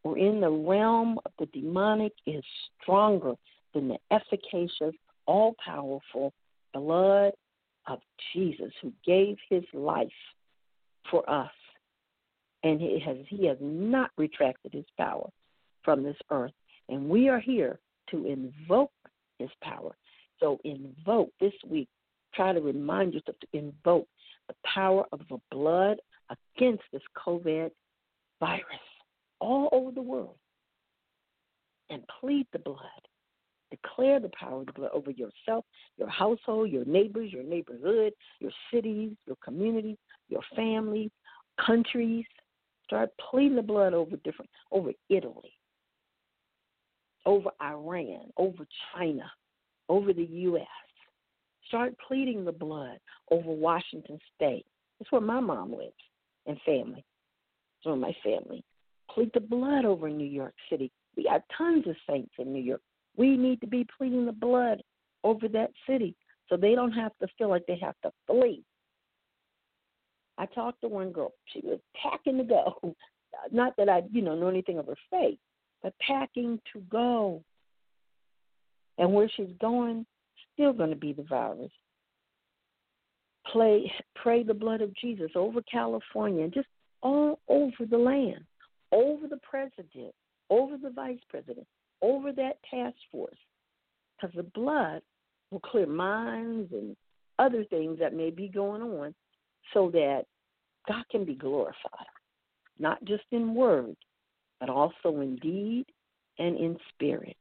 we're 0.03 0.17
in 0.17 0.41
the 0.41 0.49
realm 0.49 1.19
of 1.25 1.31
the 1.37 1.45
demonic 1.47 2.13
is 2.25 2.43
stronger 2.81 3.33
than 3.73 3.87
the 3.87 3.97
efficacious, 4.09 4.95
all 5.27 5.55
powerful 5.63 6.33
blood 6.73 7.33
of 7.87 7.99
Jesus 8.33 8.71
who 8.81 8.91
gave 9.05 9.37
his 9.49 9.63
life 9.73 10.07
for 11.09 11.27
us. 11.29 11.51
And 12.63 12.79
he 12.79 12.99
has 12.99 13.17
he 13.27 13.45
has 13.47 13.57
not 13.59 14.11
retracted 14.17 14.73
his 14.73 14.85
power 14.97 15.29
from 15.83 16.03
this 16.03 16.17
earth. 16.29 16.53
And 16.89 17.09
we 17.09 17.29
are 17.29 17.39
here 17.39 17.79
to 18.11 18.25
invoke 18.25 18.91
his 19.39 19.49
power. 19.63 19.95
So 20.39 20.59
invoke 20.63 21.29
this 21.39 21.53
week. 21.67 21.89
Try 22.33 22.53
to 22.53 22.61
remind 22.61 23.13
yourself 23.13 23.37
to 23.41 23.57
invoke 23.57 24.07
the 24.47 24.55
power 24.65 25.05
of 25.11 25.19
the 25.29 25.37
blood 25.51 25.97
against 26.29 26.83
this 26.91 27.01
COVID 27.17 27.71
virus 28.39 28.63
all 29.39 29.69
over 29.71 29.91
the 29.91 30.01
world 30.01 30.35
and 31.89 32.03
plead 32.19 32.47
the 32.53 32.59
blood. 32.59 32.77
Declare 33.69 34.19
the 34.19 34.31
power 34.37 34.61
of 34.61 34.65
the 34.65 34.73
blood 34.73 34.91
over 34.93 35.11
yourself, 35.11 35.65
your 35.97 36.09
household, 36.09 36.69
your 36.69 36.85
neighbors, 36.85 37.31
your 37.31 37.43
neighborhood, 37.43 38.13
your 38.39 38.51
cities, 38.73 39.15
your 39.25 39.37
community, 39.43 39.97
your 40.27 40.41
family, 40.55 41.09
countries. 41.65 42.25
Start 42.85 43.09
pleading 43.29 43.55
the 43.55 43.61
blood 43.61 43.93
over 43.93 44.17
different 44.17 44.51
over 44.71 44.91
Italy, 45.09 45.53
over 47.25 47.49
Iran, 47.61 48.31
over 48.35 48.67
China, 48.93 49.31
over 49.87 50.11
the 50.11 50.25
US. 50.25 50.67
Start 51.67 51.95
pleading 52.07 52.45
the 52.45 52.51
blood 52.51 52.97
over 53.29 53.51
Washington 53.51 54.19
State. 54.35 54.65
That's 54.99 55.11
where 55.11 55.21
my 55.21 55.39
mom 55.39 55.71
lives 55.71 55.93
and 56.45 56.57
family. 56.65 57.03
Where 57.83 57.95
my 57.95 58.15
family. 58.23 58.63
Plead 59.09 59.31
the 59.33 59.39
blood 59.39 59.85
over 59.85 60.09
New 60.09 60.27
York 60.27 60.53
City. 60.69 60.91
We 61.15 61.23
got 61.23 61.43
tons 61.57 61.87
of 61.87 61.95
saints 62.09 62.33
in 62.37 62.53
New 62.53 62.61
York. 62.61 62.81
We 63.17 63.35
need 63.35 63.61
to 63.61 63.67
be 63.67 63.85
pleading 63.97 64.25
the 64.25 64.31
blood 64.31 64.81
over 65.23 65.47
that 65.49 65.71
city 65.87 66.15
so 66.47 66.57
they 66.57 66.75
don't 66.75 66.91
have 66.91 67.11
to 67.21 67.27
feel 67.37 67.49
like 67.49 67.65
they 67.67 67.79
have 67.81 67.95
to 68.03 68.11
flee. 68.27 68.63
I 70.37 70.45
talked 70.47 70.81
to 70.81 70.87
one 70.87 71.11
girl. 71.11 71.33
She 71.53 71.61
was 71.63 71.79
packing 72.01 72.37
to 72.37 72.43
go. 72.43 72.95
Not 73.51 73.75
that 73.77 73.89
I, 73.89 74.03
you 74.11 74.21
know, 74.21 74.35
know 74.35 74.47
anything 74.47 74.77
of 74.77 74.87
her 74.87 74.97
faith, 75.09 75.39
but 75.81 75.93
packing 75.99 76.59
to 76.73 76.79
go. 76.89 77.43
And 78.97 79.13
where 79.13 79.29
she's 79.35 79.51
going, 79.59 80.05
still 80.53 80.73
going 80.73 80.89
to 80.89 80.95
be 80.95 81.13
the 81.13 81.23
virus. 81.23 81.71
Play, 83.51 83.91
pray 84.15 84.43
the 84.43 84.53
blood 84.53 84.81
of 84.81 84.95
Jesus 84.95 85.31
over 85.35 85.61
California 85.63 86.43
and 86.43 86.53
just 86.53 86.67
all 87.01 87.39
over 87.47 87.85
the 87.89 87.97
land, 87.97 88.45
over 88.91 89.27
the 89.27 89.39
president, 89.43 90.13
over 90.49 90.77
the 90.77 90.91
vice 90.91 91.19
president, 91.29 91.65
over 92.01 92.31
that 92.33 92.57
task 92.69 92.95
force. 93.11 93.37
Because 94.19 94.35
the 94.35 94.43
blood 94.43 95.01
will 95.49 95.59
clear 95.59 95.87
minds 95.87 96.71
and 96.71 96.95
other 97.39 97.63
things 97.65 97.97
that 97.99 98.13
may 98.13 98.29
be 98.29 98.47
going 98.47 98.81
on 98.81 99.15
so 99.73 99.89
that 99.91 100.23
God 100.87 101.03
can 101.11 101.25
be 101.25 101.35
glorified, 101.35 102.07
not 102.79 103.03
just 103.05 103.23
in 103.31 103.55
word, 103.55 103.95
but 104.59 104.69
also 104.69 105.21
in 105.21 105.37
deed 105.37 105.85
and 106.39 106.57
in 106.57 106.77
spirit. 106.93 107.35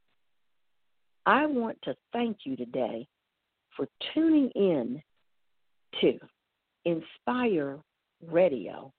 I 1.25 1.45
want 1.45 1.77
to 1.83 1.95
thank 2.13 2.39
you 2.45 2.55
today 2.55 3.07
for 3.75 3.87
tuning 4.13 4.49
in 4.55 5.01
to 6.01 6.19
Inspire 6.85 7.77
Radio. 8.27 8.91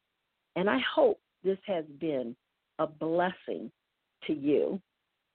And 0.57 0.71
I 0.71 0.79
hope 0.95 1.19
this 1.43 1.59
has 1.67 1.85
been 2.01 2.37
a 2.79 2.87
blessing 2.87 3.71
to 4.27 4.33
you 4.33 4.81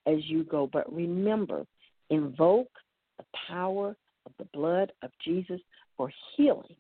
as 0.05 0.17
you 0.27 0.43
go. 0.43 0.69
But 0.71 0.91
remember, 0.93 1.65
invoke 2.09 2.71
the 3.17 3.25
power 3.49 3.95
of 4.25 4.31
the 4.37 4.47
blood 4.53 4.91
of 5.03 5.11
Jesus 5.23 5.59
for 5.97 6.11
healing 6.35 6.75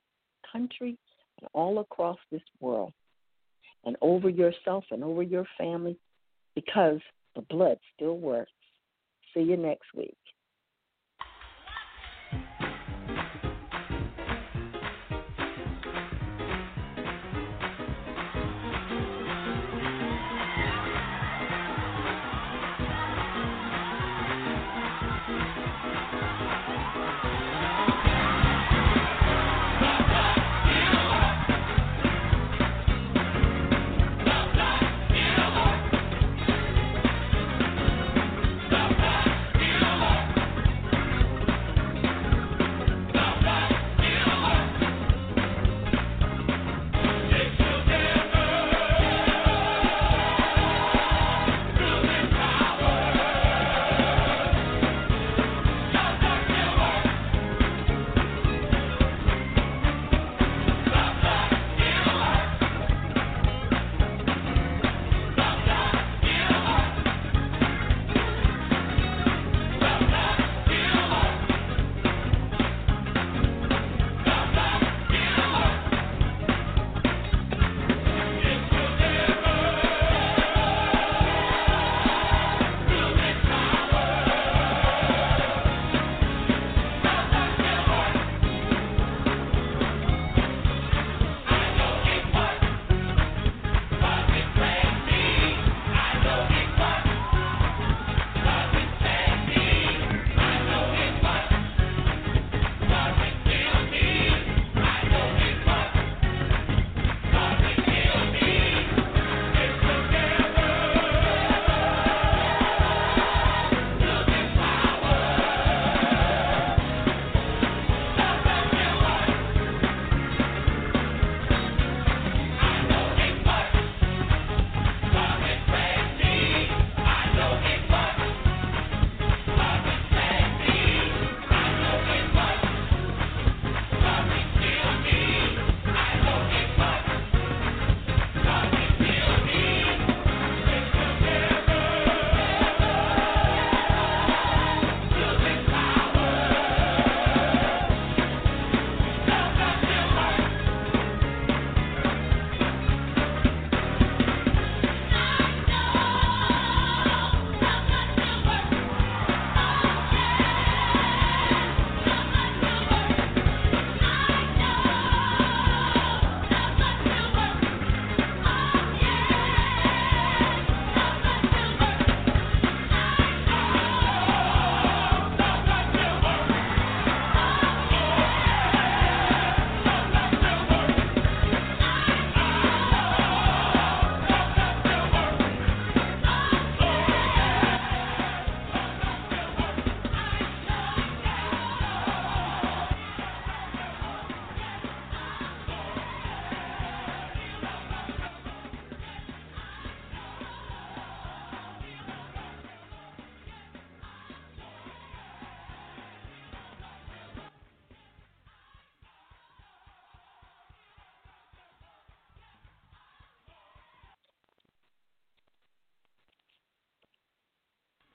country 0.51 0.97
and 1.39 1.49
all 1.53 1.79
across 1.79 2.17
this 2.31 2.41
world 2.61 2.93
and 3.85 3.97
over 4.01 4.29
yourself 4.29 4.85
and 4.91 5.03
over 5.03 5.23
your 5.23 5.45
family 5.57 5.97
because 6.55 6.99
the 7.35 7.41
blood 7.41 7.77
still 7.95 8.17
works. 8.17 8.51
See 9.37 9.43
you 9.43 9.57
next 9.57 9.87
week. 9.95 10.17